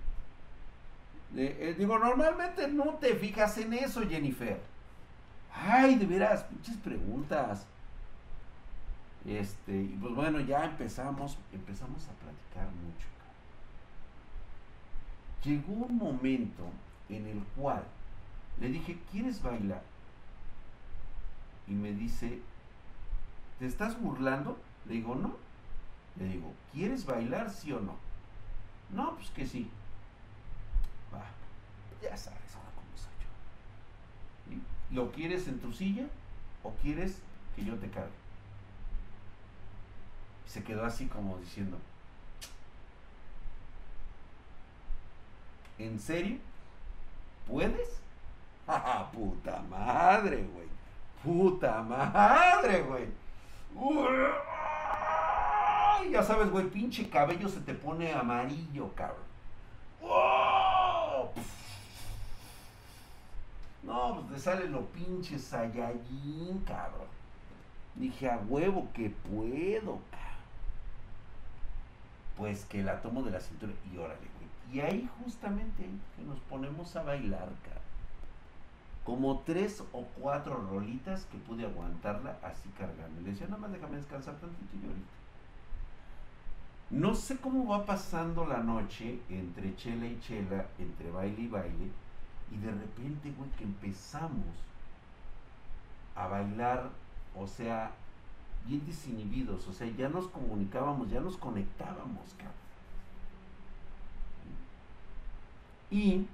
¿eh? 1.35 1.75
Digo, 1.77 1.99
normalmente 1.99 2.67
no 2.67 2.95
te 2.95 3.15
fijas 3.15 3.57
en 3.57 3.73
eso, 3.73 4.07
Jennifer. 4.07 4.59
Ay, 5.53 5.95
de 5.95 6.05
veras, 6.05 6.43
pinches 6.45 6.77
preguntas. 6.77 7.67
Este, 9.25 9.83
y 9.83 9.97
pues 10.01 10.13
bueno, 10.15 10.39
ya 10.41 10.65
empezamos, 10.65 11.37
empezamos 11.53 12.03
a 12.09 12.13
platicar 12.13 12.67
mucho. 12.83 13.07
Llegó 15.43 15.85
un 15.85 15.97
momento 15.97 16.63
en 17.09 17.27
el 17.27 17.39
cual 17.55 17.83
le 18.59 18.69
dije, 18.69 18.97
¿quieres 19.11 19.41
bailar? 19.41 19.83
Y 21.67 21.73
me 21.73 21.93
dice, 21.93 22.39
¿te 23.59 23.65
estás 23.65 23.99
burlando? 23.99 24.57
Le 24.85 24.95
digo, 24.95 25.15
no. 25.15 25.35
Le 26.17 26.25
digo, 26.25 26.53
¿quieres 26.71 27.05
bailar, 27.05 27.49
sí 27.49 27.71
o 27.71 27.79
no? 27.79 27.95
No, 28.91 29.15
pues 29.15 29.29
que 29.31 29.45
sí. 29.45 29.69
Va, 31.13 31.23
ya 32.01 32.15
sabes 32.15 32.55
ahora 32.55 32.69
cómo 32.75 32.87
soy 32.95 34.57
yo. 34.57 34.95
¿Lo 34.95 35.11
quieres 35.11 35.47
en 35.47 35.59
tu 35.59 35.71
silla 35.73 36.05
o 36.61 36.71
quieres 36.81 37.19
que 37.55 37.65
yo 37.65 37.75
te 37.75 37.89
cargue? 37.89 38.11
Se 40.45 40.63
quedó 40.63 40.85
así 40.85 41.07
como 41.07 41.37
diciendo, 41.39 41.79
¿en 45.79 45.99
serio? 45.99 46.37
¿Puedes? 47.47 47.99
¡Ja, 48.67 49.09
puta 49.13 49.63
madre, 49.69 50.45
güey! 50.53 50.67
¡Puta 51.23 51.81
madre, 51.81 52.83
güey! 52.83 53.07
Ya 56.11 56.23
sabes, 56.23 56.49
güey, 56.49 56.69
pinche 56.69 57.09
cabello 57.09 57.49
se 57.49 57.61
te 57.61 57.73
pone 57.73 58.11
amarillo, 58.13 58.93
cabrón. 58.95 59.23
No, 63.83 64.21
pues 64.21 64.33
te 64.33 64.39
sale 64.39 64.67
lo 64.69 64.85
pinche 64.87 65.37
Saiyajin, 65.37 66.63
cabrón. 66.65 67.07
Dije, 67.95 68.29
a 68.29 68.37
huevo 68.37 68.87
que 68.93 69.09
puedo, 69.09 69.99
cabrón. 70.09 70.23
Pues 72.37 72.65
que 72.65 72.81
la 72.81 73.01
tomo 73.01 73.21
de 73.23 73.31
la 73.31 73.39
cintura 73.39 73.71
y 73.93 73.97
órale, 73.97 74.15
güey. 74.15 74.73
Y 74.73 74.79
ahí 74.81 75.09
justamente 75.23 75.83
que 76.15 76.23
nos 76.23 76.39
ponemos 76.41 76.95
a 76.95 77.03
bailar, 77.03 77.49
cabrón. 77.63 77.83
Como 79.05 79.39
tres 79.39 79.83
o 79.91 80.05
cuatro 80.19 80.55
rolitas 80.71 81.25
que 81.25 81.37
pude 81.37 81.65
aguantarla 81.65 82.37
así 82.41 82.69
cargando. 82.77 83.21
Le 83.21 83.31
decía, 83.31 83.47
nada 83.47 83.59
más 83.59 83.71
déjame 83.71 83.97
descansar 83.97 84.35
tantito 84.35 84.75
y 84.81 84.87
ahorita. 84.87 85.22
No 86.93 87.15
sé 87.15 87.37
cómo 87.37 87.65
va 87.65 87.87
pasando 87.87 88.45
la 88.45 88.59
noche 88.59 89.19
entre 89.27 89.75
chela 89.75 90.05
y 90.05 90.19
chela, 90.19 90.67
entre 90.77 91.09
baile 91.09 91.41
y 91.41 91.47
baile, 91.47 91.89
y 92.51 92.57
de 92.57 92.69
repente, 92.69 93.31
güey, 93.35 93.49
que 93.57 93.63
empezamos 93.63 94.45
a 96.15 96.27
bailar, 96.27 96.91
o 97.35 97.47
sea, 97.47 97.89
bien 98.67 98.85
desinhibidos, 98.85 99.67
o 99.67 99.73
sea, 99.73 99.87
ya 99.87 100.07
nos 100.07 100.27
comunicábamos, 100.27 101.09
ya 101.09 101.19
nos 101.19 101.35
conectábamos, 101.35 102.35
cabrón. 102.37 102.53
Y 105.89 106.27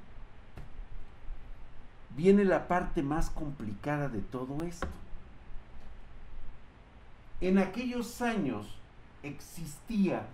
viene 2.18 2.44
la 2.44 2.68
parte 2.68 3.02
más 3.02 3.30
complicada 3.30 4.10
de 4.10 4.20
todo 4.20 4.58
esto. 4.66 4.90
En 7.40 7.60
aquellos 7.60 8.22
años 8.22 8.76
existía 9.24 10.28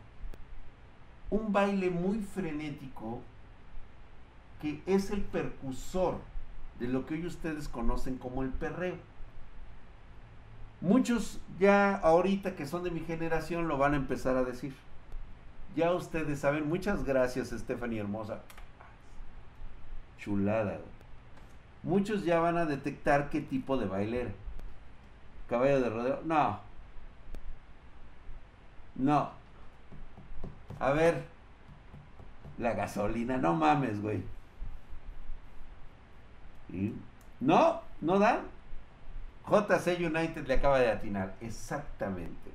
un 1.29 1.51
baile 1.51 1.89
muy 1.89 2.19
frenético 2.19 3.21
que 4.61 4.81
es 4.85 5.11
el 5.11 5.21
percusor 5.21 6.19
de 6.79 6.87
lo 6.87 7.05
que 7.05 7.15
hoy 7.15 7.25
ustedes 7.25 7.67
conocen 7.67 8.17
como 8.17 8.43
el 8.43 8.49
perreo. 8.49 8.95
Muchos 10.81 11.39
ya 11.59 11.95
ahorita 11.95 12.55
que 12.55 12.65
son 12.65 12.83
de 12.83 12.91
mi 12.91 12.99
generación 13.01 13.67
lo 13.67 13.77
van 13.77 13.93
a 13.93 13.97
empezar 13.97 14.37
a 14.37 14.43
decir. 14.43 14.75
Ya 15.75 15.91
ustedes 15.91 16.39
saben, 16.39 16.69
muchas 16.69 17.03
gracias 17.03 17.49
Stephanie 17.49 17.99
Hermosa. 17.99 18.41
Chulada. 20.19 20.79
Muchos 21.83 22.23
ya 22.23 22.39
van 22.39 22.57
a 22.57 22.65
detectar 22.65 23.29
qué 23.29 23.41
tipo 23.41 23.77
de 23.77 23.85
baile 23.85 24.21
era. 24.21 24.31
Caballo 25.49 25.81
de 25.81 25.89
rodeo. 25.89 26.21
No. 26.25 26.59
No. 28.95 29.31
A 30.79 30.91
ver. 30.91 31.23
La 32.57 32.73
gasolina. 32.73 33.37
No 33.37 33.53
mames, 33.53 34.01
güey. 34.01 34.23
No, 37.39 37.81
no 38.01 38.19
dan. 38.19 38.39
JC 39.47 39.99
United 39.99 40.47
le 40.47 40.55
acaba 40.55 40.79
de 40.79 40.91
atinar. 40.91 41.35
Exactamente. 41.41 42.51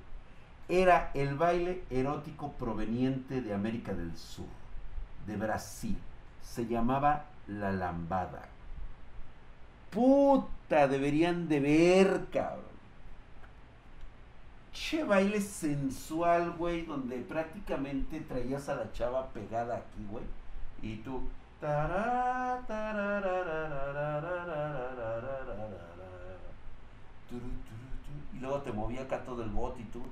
Era 0.68 1.11
el 1.14 1.37
baile 1.37 1.83
erótico 1.90 2.52
proveniente 2.52 3.40
de 3.40 3.54
América 3.54 3.92
del 3.92 4.16
Sur, 4.16 4.46
de 5.26 5.37
Brasil. 5.37 5.98
Se 6.42 6.66
llamaba 6.66 7.24
la 7.46 7.72
lambada. 7.72 8.42
Puta, 9.90 10.87
deberían 10.87 11.48
de 11.48 11.61
ver, 11.61 12.26
cabrón. 12.33 12.69
Che 14.72 15.02
baile 15.04 15.40
sensual, 15.40 16.52
güey, 16.52 16.87
donde 16.87 17.18
prácticamente 17.18 18.20
traías 18.20 18.68
a 18.68 18.76
la 18.76 18.92
chava 18.92 19.28
pegada 19.28 19.76
aquí, 19.76 20.06
güey. 20.09 20.24
Y 20.83 20.96
tú. 20.98 21.22
Y 28.33 28.38
luego 28.38 28.62
te 28.62 28.72
movía 28.72 29.02
acá 29.02 29.22
todo 29.24 29.42
el 29.42 29.50
bote 29.50 29.83
y 29.83 29.85
tú. 29.85 30.02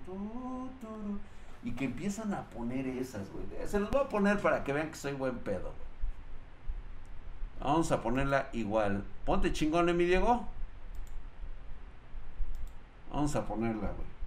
Y 1.62 1.73
que 1.73 1.87
empiezan 1.87 2.35
a 2.35 2.42
poner 2.42 2.87
esas, 2.87 3.31
güey. 3.31 3.44
Se 3.66 3.81
los 3.81 3.90
voy 3.90 4.03
a 4.03 4.09
poner 4.09 4.40
para 4.40 4.62
que 4.64 4.73
vean 4.73 4.90
que 4.90 4.97
soy 4.97 5.12
buen 5.12 5.38
pedo, 5.38 5.62
güey. 5.62 5.88
Vamos 7.61 7.90
a 7.90 8.01
ponerla 8.03 8.49
igual. 8.53 9.05
Ponte 9.25 9.53
chingón, 9.53 9.97
mi 9.97 10.05
Diego. 10.05 10.47
Vamos 13.11 13.35
a 13.35 13.47
ponerla, 13.47 13.88
güey. 13.92 14.18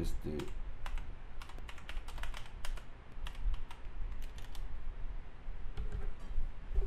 Este. 0.00 0.38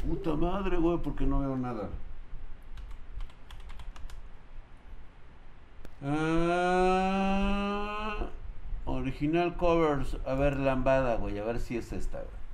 Puta 0.08 0.36
madre, 0.36 0.78
güey, 0.78 0.98
porque 1.00 1.26
no 1.26 1.40
veo 1.40 1.56
nada. 1.58 1.90
Ah, 6.04 7.08
original 8.86 9.56
covers. 9.58 10.18
A 10.26 10.36
ver, 10.36 10.58
lambada, 10.58 11.16
güey. 11.16 11.40
A 11.40 11.44
ver 11.44 11.60
si 11.60 11.78
es 11.78 11.92
esta, 11.92 12.20
güey. 12.20 12.45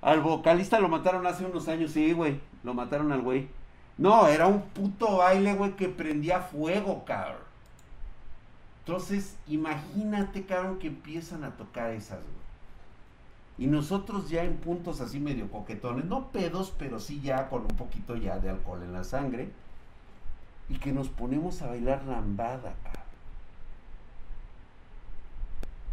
Al 0.00 0.20
vocalista 0.20 0.78
lo 0.78 0.88
mataron 0.88 1.26
hace 1.26 1.44
unos 1.44 1.68
años, 1.68 1.92
sí, 1.92 2.12
güey. 2.12 2.40
Lo 2.62 2.74
mataron 2.74 3.12
al 3.12 3.22
güey. 3.22 3.48
No, 3.96 4.28
era 4.28 4.46
un 4.46 4.62
puto 4.62 5.18
baile, 5.18 5.54
güey, 5.54 5.74
que 5.74 5.88
prendía 5.88 6.40
fuego, 6.40 7.04
cabrón. 7.04 7.48
Entonces, 8.86 9.36
imagínate, 9.48 10.46
cabrón, 10.46 10.78
que 10.78 10.86
empiezan 10.86 11.44
a 11.44 11.56
tocar 11.56 11.90
esas, 11.90 12.20
güey. 12.20 12.38
Y 13.58 13.66
nosotros 13.66 14.30
ya 14.30 14.44
en 14.44 14.56
puntos 14.56 15.00
así 15.00 15.18
medio 15.18 15.50
coquetones, 15.50 16.04
no 16.04 16.28
pedos, 16.28 16.72
pero 16.78 17.00
sí 17.00 17.20
ya 17.20 17.48
con 17.48 17.62
un 17.62 17.76
poquito 17.76 18.14
ya 18.14 18.38
de 18.38 18.50
alcohol 18.50 18.84
en 18.84 18.92
la 18.92 19.02
sangre. 19.02 19.50
Y 20.68 20.78
que 20.78 20.92
nos 20.92 21.08
ponemos 21.08 21.60
a 21.62 21.66
bailar 21.66 22.04
lambada, 22.04 22.74
cabrón. 22.84 22.87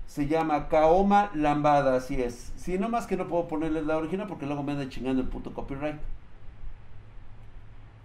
Se 0.07 0.27
llama 0.27 0.67
Kaoma 0.69 1.31
Lambada, 1.33 1.95
así 1.97 2.21
es. 2.21 2.53
Sí, 2.55 2.77
más 2.79 3.07
que 3.07 3.17
no 3.17 3.27
puedo 3.27 3.47
ponerles 3.47 3.85
la 3.85 3.97
original 3.97 4.27
porque 4.27 4.45
luego 4.45 4.63
me 4.63 4.71
anda 4.73 4.89
chingando 4.89 5.21
el 5.21 5.27
puto 5.27 5.53
copyright. 5.53 5.97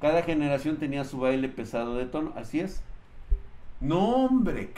Cada 0.01 0.23
generación 0.23 0.79
tenía 0.79 1.05
su 1.05 1.19
baile 1.21 1.49
pesado 1.49 1.95
de 1.97 2.07
tono, 2.07 2.33
así 2.37 2.59
es. 2.61 2.83
No, 3.81 4.27
hombre, 4.27 4.73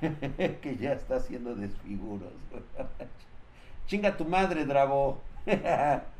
que 0.62 0.76
ya 0.76 0.92
está 0.92 1.16
haciendo 1.16 1.54
desfiguros. 1.54 2.32
Chinga 3.86 4.16
tu 4.16 4.24
madre, 4.24 4.64
Dravo. 4.64 5.20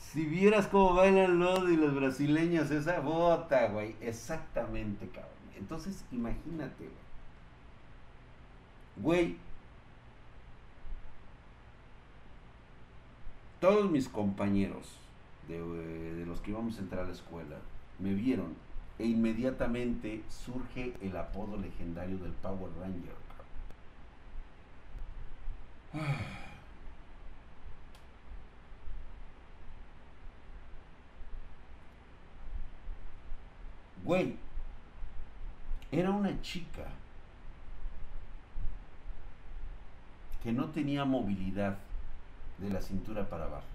si 0.00 0.24
vieras 0.24 0.66
cómo 0.66 0.94
bailan 0.94 1.38
los 1.38 1.68
y 1.68 1.76
los 1.76 1.94
brasileños, 1.94 2.70
esa 2.70 3.00
bota, 3.00 3.68
güey. 3.68 3.94
Exactamente, 4.00 5.08
cabrón. 5.08 5.30
Entonces, 5.56 6.04
imagínate, 6.10 6.84
güey. 6.84 7.00
Güey, 8.96 9.36
todos 13.60 13.90
mis 13.90 14.08
compañeros 14.08 14.98
de, 15.48 16.24
los 16.26 16.40
que 16.40 16.50
íbamos 16.50 16.76
a 16.78 16.80
entrar 16.80 17.04
a 17.04 17.06
la 17.06 17.12
escuela 17.12 17.56
me 17.98 18.14
vieron 18.14 18.54
e 18.98 19.06
inmediatamente 19.06 20.22
surge 20.28 20.94
el 21.00 21.16
apodo 21.16 21.56
legendario 21.56 22.18
del 22.18 22.32
Power 22.32 22.70
Ranger. 22.80 23.14
Güey, 34.10 34.34
era 35.92 36.10
una 36.10 36.42
chica 36.42 36.84
que 40.42 40.50
no 40.50 40.66
tenía 40.70 41.04
movilidad 41.04 41.78
de 42.58 42.70
la 42.70 42.82
cintura 42.82 43.30
para 43.30 43.44
abajo. 43.44 43.68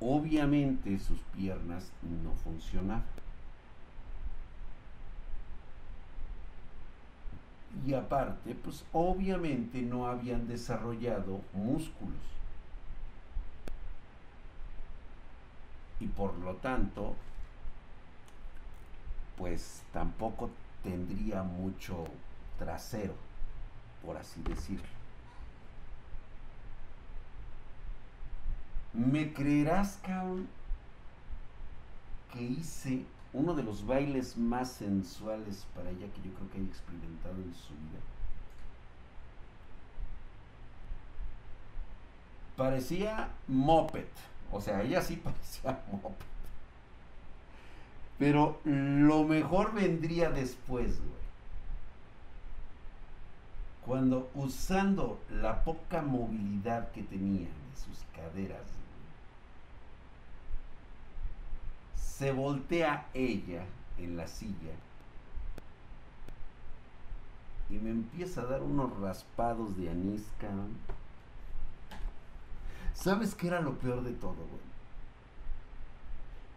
Obviamente 0.00 0.98
sus 0.98 1.20
piernas 1.34 1.90
no 2.22 2.34
funcionaban. 2.44 3.02
Y 7.86 7.94
aparte, 7.94 8.54
pues 8.54 8.84
obviamente 8.92 9.80
no 9.80 10.08
habían 10.08 10.46
desarrollado 10.46 11.40
músculos. 11.54 12.35
Y 16.00 16.06
por 16.06 16.34
lo 16.38 16.54
tanto, 16.56 17.14
pues 19.36 19.82
tampoco 19.92 20.50
tendría 20.82 21.42
mucho 21.42 22.04
trasero, 22.58 23.14
por 24.04 24.16
así 24.16 24.42
decirlo. 24.42 24.86
¿Me 28.92 29.32
creerás, 29.32 29.98
que 32.32 32.42
hice 32.42 33.04
uno 33.32 33.54
de 33.54 33.62
los 33.62 33.86
bailes 33.86 34.36
más 34.36 34.70
sensuales 34.70 35.66
para 35.74 35.90
ella 35.90 36.06
que 36.14 36.22
yo 36.28 36.34
creo 36.34 36.50
que 36.50 36.58
haya 36.58 36.68
experimentado 36.68 37.36
en 37.36 37.54
su 37.54 37.72
vida? 37.74 38.00
parecía 42.56 43.28
moped. 43.46 44.06
O 44.52 44.60
sea, 44.60 44.82
ella 44.82 45.00
sí 45.02 45.16
parecía. 45.24 45.78
Pero 48.18 48.60
lo 48.64 49.24
mejor 49.24 49.74
vendría 49.74 50.30
después, 50.30 50.98
güey. 50.98 51.16
Cuando 53.84 54.30
usando 54.34 55.20
la 55.30 55.62
poca 55.62 56.02
movilidad 56.02 56.90
que 56.90 57.02
tenía 57.02 57.46
de 57.46 57.76
sus 57.76 58.04
caderas, 58.14 58.62
se 61.94 62.32
voltea 62.32 63.06
ella 63.14 63.64
en 63.98 64.16
la 64.16 64.26
silla 64.26 64.72
y 67.68 67.74
me 67.74 67.90
empieza 67.90 68.42
a 68.42 68.46
dar 68.46 68.62
unos 68.62 68.98
raspados 69.00 69.76
de 69.76 69.90
anís, 69.90 70.24
¿Sabes 72.96 73.34
qué 73.34 73.48
era 73.48 73.60
lo 73.60 73.78
peor 73.78 74.02
de 74.02 74.12
todo, 74.12 74.34
güey? 74.34 74.66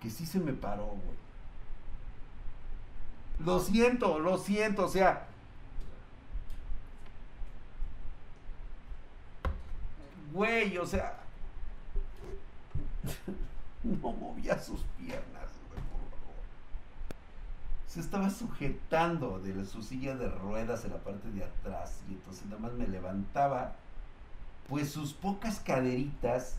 Que 0.01 0.09
sí 0.09 0.25
se 0.25 0.39
me 0.39 0.53
paró, 0.53 0.85
güey. 0.85 1.19
Lo 3.39 3.59
siento, 3.59 4.19
lo 4.19 4.37
siento, 4.37 4.85
o 4.85 4.89
sea. 4.89 5.27
Güey, 10.33 10.77
o 10.77 10.85
sea. 10.85 11.19
No 13.81 14.11
movía 14.11 14.59
sus 14.59 14.81
piernas, 14.97 15.49
güey, 15.69 15.81
por 15.83 16.01
favor. 16.09 16.43
Se 17.87 18.01
estaba 18.01 18.29
sujetando 18.29 19.39
de 19.39 19.65
su 19.65 19.81
silla 19.81 20.17
de 20.17 20.27
ruedas 20.27 20.83
en 20.83 20.91
la 20.91 20.97
parte 20.97 21.31
de 21.31 21.45
atrás. 21.45 22.01
Y 22.09 22.13
entonces 22.13 22.45
nada 22.47 22.59
más 22.59 22.73
me 22.73 22.87
levantaba. 22.87 23.75
Pues 24.69 24.91
sus 24.91 25.13
pocas 25.13 25.59
caderitas, 25.59 26.57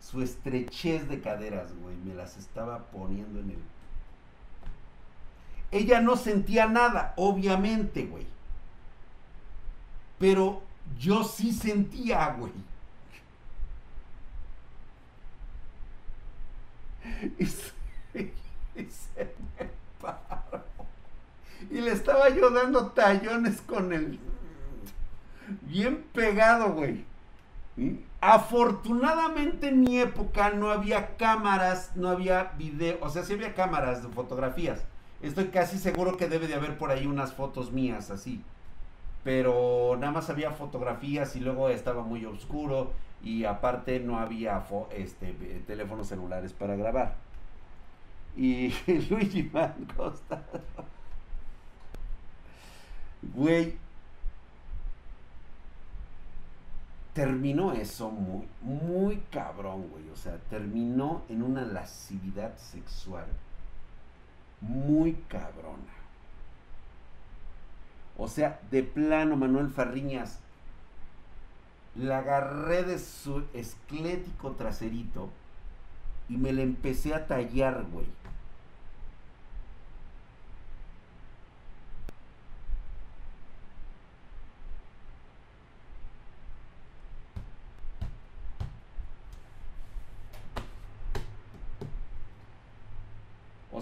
su 0.00 0.22
estrechez 0.22 1.08
de 1.08 1.20
caderas, 1.20 1.72
güey, 1.80 1.96
me 1.96 2.14
las 2.14 2.36
estaba 2.36 2.90
poniendo 2.90 3.40
en 3.40 3.50
el 3.50 3.58
ella 5.72 6.02
no 6.02 6.16
sentía 6.16 6.66
nada, 6.66 7.14
obviamente, 7.16 8.04
güey. 8.04 8.26
Pero 10.18 10.62
yo 10.98 11.24
sí 11.24 11.52
sentía, 11.52 12.36
güey. 12.38 12.52
Y 17.38 17.46
se, 17.46 17.72
me 19.58 19.70
paró. 19.98 20.64
Y 21.70 21.80
le 21.80 21.92
estaba 21.92 22.28
yo 22.28 22.50
dando 22.50 22.88
tallones 22.88 23.62
con 23.62 23.94
el... 23.94 24.20
Bien 25.62 26.04
pegado, 26.12 26.74
güey. 26.74 27.04
Afortunadamente 28.20 29.68
en 29.68 29.80
mi 29.80 29.98
época 29.98 30.50
no 30.50 30.70
había 30.70 31.16
cámaras, 31.16 31.92
no 31.96 32.08
había 32.08 32.52
video, 32.58 32.98
o 33.00 33.08
sea, 33.08 33.24
sí 33.24 33.32
había 33.32 33.54
cámaras 33.54 34.02
de 34.02 34.08
fotografías, 34.10 34.84
Estoy 35.22 35.46
casi 35.46 35.78
seguro 35.78 36.16
que 36.16 36.28
debe 36.28 36.48
de 36.48 36.54
haber 36.54 36.76
por 36.76 36.90
ahí 36.90 37.06
unas 37.06 37.32
fotos 37.32 37.70
mías 37.70 38.10
así. 38.10 38.42
Pero 39.22 39.96
nada 40.00 40.12
más 40.12 40.28
había 40.30 40.50
fotografías 40.50 41.36
y 41.36 41.40
luego 41.40 41.68
estaba 41.68 42.02
muy 42.02 42.24
oscuro 42.24 42.92
y 43.22 43.44
aparte 43.44 44.00
no 44.00 44.18
había 44.18 44.64
este, 44.90 45.32
teléfonos 45.64 46.08
celulares 46.08 46.52
para 46.52 46.74
grabar. 46.74 47.14
Y 48.36 48.74
Luigi 49.10 49.42
Van 49.42 49.86
Costa. 49.96 50.42
Güey. 53.32 53.76
Terminó 57.14 57.72
eso 57.72 58.10
muy, 58.10 58.46
muy 58.62 59.18
cabrón, 59.30 59.88
güey. 59.90 60.08
O 60.10 60.16
sea, 60.16 60.38
terminó 60.48 61.22
en 61.28 61.42
una 61.42 61.62
lascividad 61.62 62.56
sexual 62.56 63.26
muy 64.62 65.14
cabrona. 65.28 65.92
O 68.16 68.28
sea, 68.28 68.60
de 68.70 68.82
plano, 68.82 69.36
Manuel 69.36 69.68
Farriñas, 69.68 70.38
la 71.96 72.18
agarré 72.18 72.84
de 72.84 72.98
su 72.98 73.44
esquelético 73.52 74.52
traserito 74.52 75.28
y 76.28 76.36
me 76.36 76.52
le 76.52 76.62
empecé 76.62 77.14
a 77.14 77.26
tallar, 77.26 77.84
güey. 77.92 78.06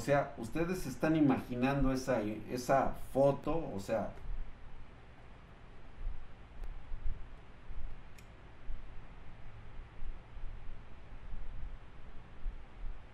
O 0.00 0.02
sea, 0.02 0.32
ustedes 0.38 0.86
están 0.86 1.14
imaginando 1.14 1.92
esa, 1.92 2.22
esa 2.22 2.94
foto, 3.12 3.70
o 3.74 3.80
sea, 3.80 4.08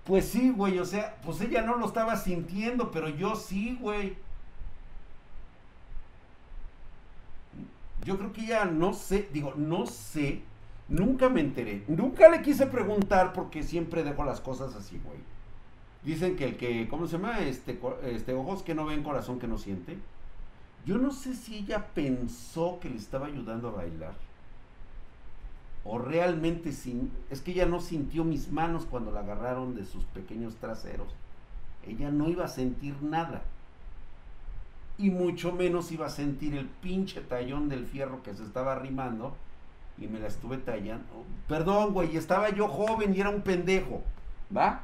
Pues 0.05 0.27
sí, 0.29 0.51
güey, 0.51 0.79
o 0.79 0.85
sea, 0.85 1.17
pues 1.25 1.41
ella 1.41 1.63
no 1.63 1.77
lo 1.77 1.87
estaba 1.87 2.15
sintiendo, 2.15 2.93
pero 2.93 3.09
yo 3.09 3.35
sí, 3.35 3.77
güey. 3.81 4.17
Yo 8.05 8.17
creo 8.17 8.33
que 8.33 8.43
ella 8.43 8.65
no 8.65 8.93
sé, 8.95 9.29
digo, 9.33 9.55
no 9.57 9.87
sé, 9.87 10.43
nunca 10.89 11.29
me 11.29 11.41
enteré, 11.41 11.83
nunca 11.89 12.29
le 12.29 12.43
quise 12.43 12.67
preguntar 12.69 13.33
porque 13.33 13.65
siempre 13.65 14.05
dejo 14.05 14.25
las 14.25 14.41
cosas 14.41 14.77
así, 14.77 15.01
güey. 15.05 15.19
Dicen 16.05 16.37
que 16.37 16.45
el 16.45 16.57
que, 16.57 16.89
¿cómo 16.89 17.07
se 17.07 17.17
llama? 17.17 17.41
Este, 17.41 17.79
este, 18.05 18.35
ojos 18.35 18.63
que 18.63 18.75
no 18.75 18.87
ven, 18.87 19.03
corazón 19.03 19.39
que 19.39 19.49
no 19.49 19.59
siente. 19.59 19.99
Yo 20.85 20.99
no 20.99 21.11
sé 21.11 21.35
si 21.35 21.57
ella 21.57 21.89
pensó 21.95 22.79
que 22.81 22.89
le 22.89 22.97
estaba 22.97 23.27
ayudando 23.27 23.69
a 23.69 23.73
bailar. 23.73 24.15
O 25.85 25.99
realmente 25.99 26.73
sin, 26.73 27.11
es 27.31 27.41
que 27.41 27.53
ella 27.53 27.67
no 27.67 27.81
sintió 27.81 28.25
mis 28.25 28.51
manos 28.51 28.87
cuando 28.89 29.11
la 29.11 29.21
agarraron 29.21 29.75
de 29.75 29.85
sus 29.85 30.05
pequeños 30.05 30.57
traseros. 30.57 31.09
Ella 31.87 32.11
no 32.11 32.29
iba 32.29 32.45
a 32.45 32.49
sentir 32.49 33.01
nada. 33.03 33.43
Y 34.99 35.11
mucho 35.11 35.53
menos 35.53 35.93
iba 35.93 36.07
a 36.07 36.11
sentir 36.11 36.55
el 36.55 36.67
pinche 36.67 37.21
tallón 37.21 37.69
del 37.69 37.87
fierro 37.87 38.23
que 38.23 38.35
se 38.35 38.45
estaba 38.45 38.73
arrimando. 38.73 39.35
Y 39.99 40.09
me 40.09 40.19
la 40.19 40.29
estuve 40.29 40.59
tallando. 40.59 41.25
Perdón, 41.49 41.95
güey, 41.95 42.17
estaba 42.17 42.51
yo 42.51 42.69
joven 42.69 43.15
y 43.15 43.21
era 43.21 43.31
un 43.31 43.43
pendejo. 43.43 44.03
¿Va? 44.55 44.83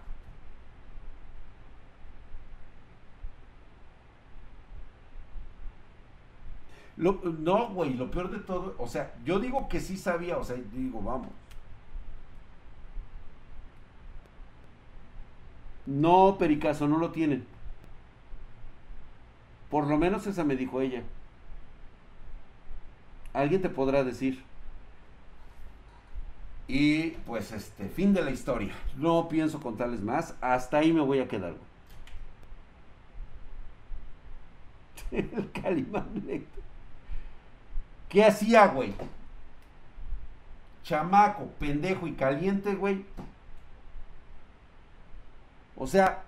No, 7.03 7.69
güey, 7.71 7.95
lo 7.95 8.11
peor 8.11 8.31
de 8.31 8.39
todo, 8.39 8.75
o 8.79 8.87
sea, 8.87 9.15
yo 9.25 9.41
digo 9.41 9.69
que 9.69 9.81
sí 9.81 9.97
sabía, 9.97 10.39
o 10.39 10.45
sea, 10.45 10.57
digo, 10.73 11.01
vamos. 11.03 11.29
No, 15.87 16.37
Pericazo, 16.39 16.87
no 16.87 16.99
lo 16.99 17.11
tienen. 17.11 17.45
Por 19.71 19.87
lo 19.87 19.99
menos 19.99 20.27
esa 20.27 20.45
me 20.45 20.57
dijo 20.57 20.81
ella. 20.81 21.03
Alguien 23.33 23.63
te 23.63 23.69
podrá 23.69 24.05
decir. 24.05 24.45
Y 26.69 27.11
pues 27.27 27.53
este, 27.53 27.89
fin 27.89 28.15
de 28.15 28.23
la 28.23 28.31
historia. 28.31 28.75
No 28.97 29.29
pienso 29.29 29.61
contarles 29.61 30.03
más. 30.03 30.35
Hasta 30.41 30.79
ahí 30.79 30.93
me 30.93 31.01
voy 31.01 31.19
a 31.21 31.29
quedar. 31.29 31.55
El 35.11 35.51
Calimán 35.53 36.23
¿Qué 38.13 38.23
hacía, 38.23 38.67
güey? 38.67 38.93
Chamaco, 40.85 41.47
pendejo 41.59 42.07
y 42.07 42.13
caliente, 42.13 42.75
güey. 42.75 43.07
O 45.77 45.87
sea, 45.87 46.23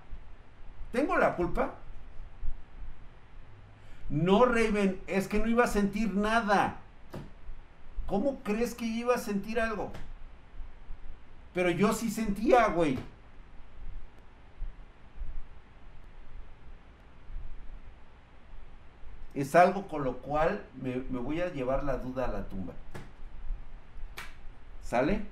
¿tengo 0.93 1.19
la 1.19 1.37
culpa? 1.37 1.75
No, 4.09 4.47
Raven, 4.47 4.99
es 5.07 5.29
que 5.29 5.39
no 5.39 5.47
iba 5.47 5.65
a 5.65 5.69
sentir 5.69 6.15
nada. 6.15 6.77
¿Cómo 8.07 8.39
crees 8.41 8.75
que 8.75 8.87
iba 8.87 9.15
a 9.15 9.19
sentir 9.19 9.61
algo? 9.61 9.93
Pero 11.53 11.69
yo 11.69 11.93
sí 11.93 12.11
sentía, 12.11 12.69
güey. 12.69 12.99
Es 19.35 19.55
algo 19.57 19.89
con 19.89 20.05
lo 20.05 20.19
cual 20.19 20.65
me, 20.81 20.99
voy 21.19 21.41
a 21.41 21.53
llevar 21.53 21.85
la 21.85 21.97
duda 21.99 22.27
a 22.27 22.33
la 22.33 22.45
tumba. 22.49 22.73
¿Sale? 24.83 25.23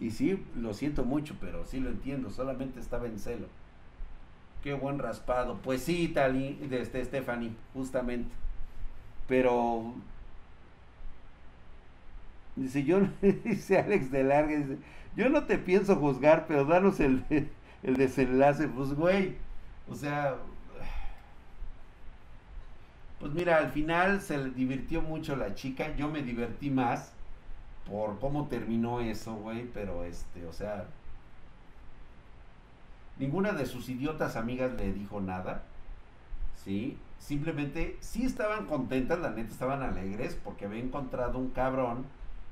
Y 0.00 0.10
sí, 0.10 0.44
lo 0.56 0.74
siento 0.74 1.04
mucho, 1.04 1.36
pero 1.40 1.64
sí 1.66 1.78
lo 1.78 1.90
entiendo, 1.90 2.30
solamente 2.30 2.80
estaba 2.80 3.06
en 3.06 3.18
celo. 3.18 3.46
Qué 4.62 4.72
buen 4.74 4.98
raspado. 4.98 5.58
Pues 5.62 5.82
sí, 5.82 6.08
Tali, 6.08 6.58
este 6.70 7.04
Stephanie, 7.04 7.52
justamente. 7.74 8.30
Pero 9.28 9.94
dice 12.56 12.82
yo 12.84 13.00
dice 13.22 13.78
Alex 13.78 14.10
de 14.10 14.24
Larga 14.24 14.56
dice, 14.56 14.78
"Yo 15.16 15.28
no 15.28 15.44
te 15.44 15.58
pienso 15.58 15.96
juzgar, 15.96 16.46
pero 16.46 16.64
danos 16.64 16.98
el 17.00 17.24
el 17.82 17.96
desenlace, 17.96 18.68
pues 18.68 18.94
güey, 18.94 19.36
o 19.90 19.94
sea, 19.94 20.36
pues 23.18 23.32
mira, 23.32 23.58
al 23.58 23.70
final 23.70 24.20
se 24.20 24.38
le 24.38 24.50
divirtió 24.50 25.02
mucho 25.02 25.36
la 25.36 25.54
chica, 25.54 25.94
yo 25.96 26.08
me 26.08 26.22
divertí 26.22 26.70
más 26.70 27.12
por 27.88 28.18
cómo 28.18 28.46
terminó 28.48 29.00
eso, 29.00 29.34
güey, 29.34 29.64
pero 29.74 30.04
este, 30.04 30.46
o 30.46 30.52
sea, 30.52 30.86
ninguna 33.18 33.52
de 33.52 33.66
sus 33.66 33.88
idiotas 33.88 34.36
amigas 34.36 34.72
le 34.74 34.92
dijo 34.92 35.20
nada, 35.20 35.62
¿sí? 36.64 36.98
Simplemente 37.18 37.96
sí 38.00 38.24
estaban 38.24 38.66
contentas, 38.66 39.18
la 39.18 39.30
neta 39.30 39.52
estaban 39.52 39.82
alegres 39.82 40.38
porque 40.42 40.64
había 40.64 40.82
encontrado 40.82 41.38
un 41.38 41.50
cabrón 41.50 42.06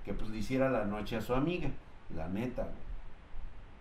que 0.05 0.13
pues 0.13 0.31
le 0.31 0.39
hiciera 0.39 0.69
la 0.69 0.85
noche 0.85 1.17
a 1.17 1.23
su 1.23 1.35
amiga, 1.35 1.71
la 2.15 2.29
neta, 2.29 2.65
güey. 2.65 2.88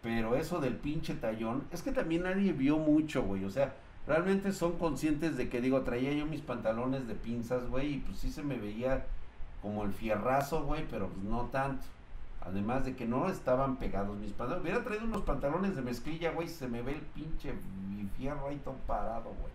Pero 0.02 0.36
eso 0.36 0.60
del 0.60 0.76
pinche 0.76 1.16
tallón, 1.16 1.64
es 1.72 1.82
que 1.82 1.92
también 1.92 2.24
nadie 2.24 2.54
vio 2.54 2.78
mucho, 2.78 3.24
güey, 3.24 3.44
o 3.44 3.50
sea, 3.50 3.76
realmente 4.06 4.54
son 4.54 4.78
conscientes 4.78 5.36
de 5.38 5.50
que, 5.50 5.60
digo, 5.60 5.82
traía 5.82 6.14
yo 6.14 6.26
mis 6.26 6.42
pantalones 6.42 7.08
de 7.08 7.16
pinzas, 7.16 7.68
güey, 7.68 7.96
y 7.96 7.98
pues 8.00 8.20
sí 8.20 8.32
se 8.32 8.44
me 8.44 8.58
veía 8.58 9.06
como 9.62 9.84
el 9.84 9.94
fierrazo, 9.94 10.64
güey, 10.64 10.86
pero 10.90 11.10
pues 11.10 11.24
no 11.26 11.46
tanto. 11.46 11.86
Además 12.42 12.86
de 12.86 12.96
que 12.96 13.06
no 13.06 13.28
estaban 13.28 13.76
pegados 13.76 14.18
mis 14.18 14.32
pantalones. 14.32 14.64
Hubiera 14.64 14.84
traído 14.84 15.06
unos 15.06 15.24
pantalones 15.24 15.76
de 15.76 15.82
mezclilla, 15.82 16.32
güey, 16.32 16.48
se 16.48 16.68
me 16.68 16.82
ve 16.82 16.94
el 16.94 17.02
pinche 17.02 17.54
fierro 18.18 18.48
ahí 18.48 18.60
todo 18.64 18.76
parado, 18.88 19.26
güey. 19.40 19.54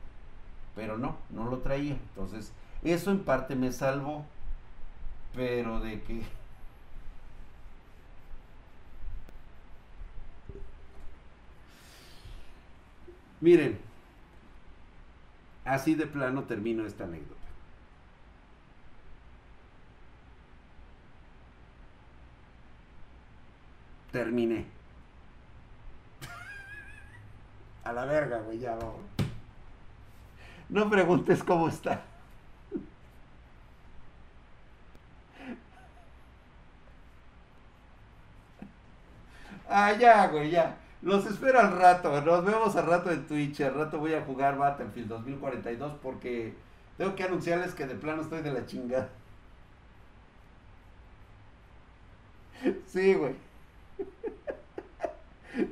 Pero 0.75 0.99
no, 0.99 1.17
no 1.31 1.49
lo 1.49 1.59
traía. 1.59 1.93
Entonces, 1.93 2.53
eso 2.83 3.11
en 3.11 3.21
parte 3.21 3.57
me 3.57 3.73
salvó. 3.73 4.25
Pero 5.35 5.81
de 5.81 6.03
que... 6.03 6.23
Miren, 13.43 13.79
Así 15.65 15.95
de 15.95 16.07
plano 16.07 16.45
termino 16.45 16.87
esta 16.87 17.05
anécdota. 17.05 17.41
Terminé. 24.11 24.67
A 27.85 27.93
la 27.93 28.05
verga, 28.05 28.41
güey, 28.41 28.59
ya 28.59 28.75
vamos. 28.75 29.01
No 30.69 30.91
preguntes 30.91 31.43
cómo 31.43 31.69
está. 31.69 32.03
Ah, 39.69 39.93
ya, 39.93 40.27
güey, 40.29 40.51
ya. 40.51 40.77
Los 41.03 41.27
espero 41.27 41.59
al 41.61 41.77
rato. 41.79 42.21
Nos 42.23 42.45
vemos 42.45 42.77
al 42.77 42.87
rato 42.87 43.11
en 43.11 43.27
Twitch. 43.27 43.61
Al 43.61 43.75
rato 43.75 43.99
voy 43.99 44.15
a 44.15 44.23
jugar 44.23 44.57
Battlefield 44.57 45.09
2042 45.09 45.95
porque 46.03 46.55
tengo 46.97 47.15
que 47.17 47.25
anunciarles 47.25 47.75
que 47.75 47.87
de 47.87 47.95
plano 47.97 48.23
estoy 48.23 48.43
de 48.43 48.53
la 48.53 48.67
chingada. 48.67 49.09
Sí, 52.87 53.15
güey. 53.15 53.35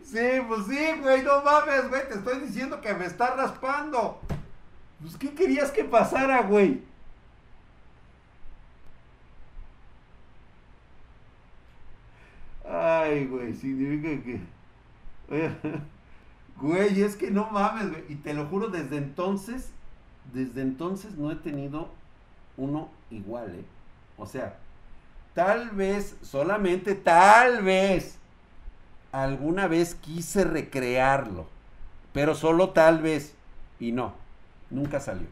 Sí, 0.05 0.29
pues 0.47 0.67
sí, 0.67 0.93
güey, 1.01 1.23
no 1.23 1.43
mames, 1.43 1.89
güey. 1.89 2.09
Te 2.09 2.15
estoy 2.15 2.41
diciendo 2.41 2.81
que 2.81 2.93
me 2.95 3.07
está 3.07 3.35
raspando. 3.37 4.21
Pues, 5.01 5.17
¿qué 5.17 5.33
querías 5.35 5.71
que 5.71 5.85
pasara, 5.85 6.43
güey? 6.43 6.83
Ay, 12.69 13.27
güey, 13.27 13.55
significa 13.55 14.23
que... 14.25 14.41
Güey, 16.61 17.01
es 17.01 17.17
que 17.17 17.31
no 17.31 17.51
mames, 17.51 17.91
güey. 17.91 18.05
Y 18.11 18.17
te 18.17 18.35
lo 18.35 18.47
juro, 18.47 18.69
desde 18.69 18.99
entonces, 18.99 19.71
desde 20.35 20.61
entonces 20.61 21.17
no 21.17 21.31
he 21.31 21.37
tenido 21.37 21.89
uno 22.59 22.91
igual, 23.11 23.55
¿eh? 23.55 23.65
O 24.19 24.27
sea, 24.27 24.59
tal 25.35 25.71
vez, 25.71 26.17
solamente 26.21 26.95
tal 26.95 27.63
vez, 27.63 28.19
alguna 29.11 29.69
vez 29.69 29.95
quise 29.95 30.45
recrearlo. 30.45 31.47
Pero 32.13 32.35
solo 32.35 32.71
tal 32.71 33.01
vez. 33.01 33.35
Y 33.79 33.93
no, 33.93 34.13
nunca 34.69 35.01
salió. 35.01 35.29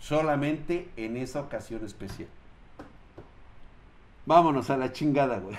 Solamente 0.00 0.88
en 0.96 1.16
esa 1.16 1.40
ocasión 1.40 1.84
especial. 1.84 2.28
Vámonos 4.26 4.70
a 4.70 4.76
la 4.76 4.92
chingada, 4.92 5.38
güey. 5.38 5.56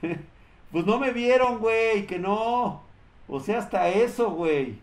pues 0.72 0.86
no 0.86 0.98
me 0.98 1.12
vieron, 1.12 1.58
güey, 1.58 2.06
que 2.06 2.18
no. 2.18 2.82
O 3.28 3.40
sea, 3.40 3.58
hasta 3.58 3.88
eso, 3.88 4.30
güey. 4.30 4.78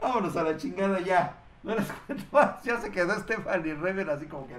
Vámonos 0.00 0.36
a 0.36 0.42
la 0.42 0.56
chingada 0.56 1.00
ya. 1.00 1.36
No 1.62 1.74
les 1.74 1.90
cuento 2.06 2.24
más. 2.32 2.62
Ya 2.64 2.80
se 2.80 2.90
quedó 2.90 3.18
Stephanie 3.18 3.74
Rever 3.74 4.10
así 4.10 4.26
como 4.26 4.46
que. 4.46 4.54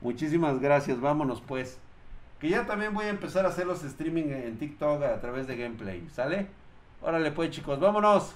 Muchísimas 0.00 0.60
gracias, 0.60 1.00
vámonos 1.00 1.40
pues. 1.40 1.78
Que 2.40 2.50
ya 2.50 2.66
también 2.66 2.92
voy 2.92 3.06
a 3.06 3.10
empezar 3.10 3.46
a 3.46 3.48
hacer 3.48 3.66
los 3.66 3.82
streaming 3.82 4.30
en 4.30 4.58
TikTok 4.58 5.02
a 5.02 5.20
través 5.20 5.46
de 5.46 5.56
gameplay. 5.56 6.06
¿Sale? 6.12 6.48
Órale 7.02 7.32
pues 7.32 7.50
chicos, 7.50 7.80
vámonos. 7.80 8.34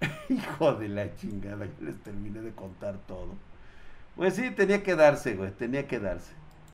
Hijo 0.28 0.74
de 0.74 0.88
la 0.88 1.14
chingada, 1.16 1.66
ya 1.66 1.72
les 1.80 2.02
terminé 2.02 2.40
de 2.40 2.52
contar 2.52 2.96
todo. 3.06 3.34
Pues 4.16 4.34
sí, 4.34 4.50
tenía 4.50 4.82
que 4.82 4.96
darse, 4.96 5.34
güey, 5.34 5.50
tenía 5.52 5.86
que 5.86 6.00
darse. 6.00 6.32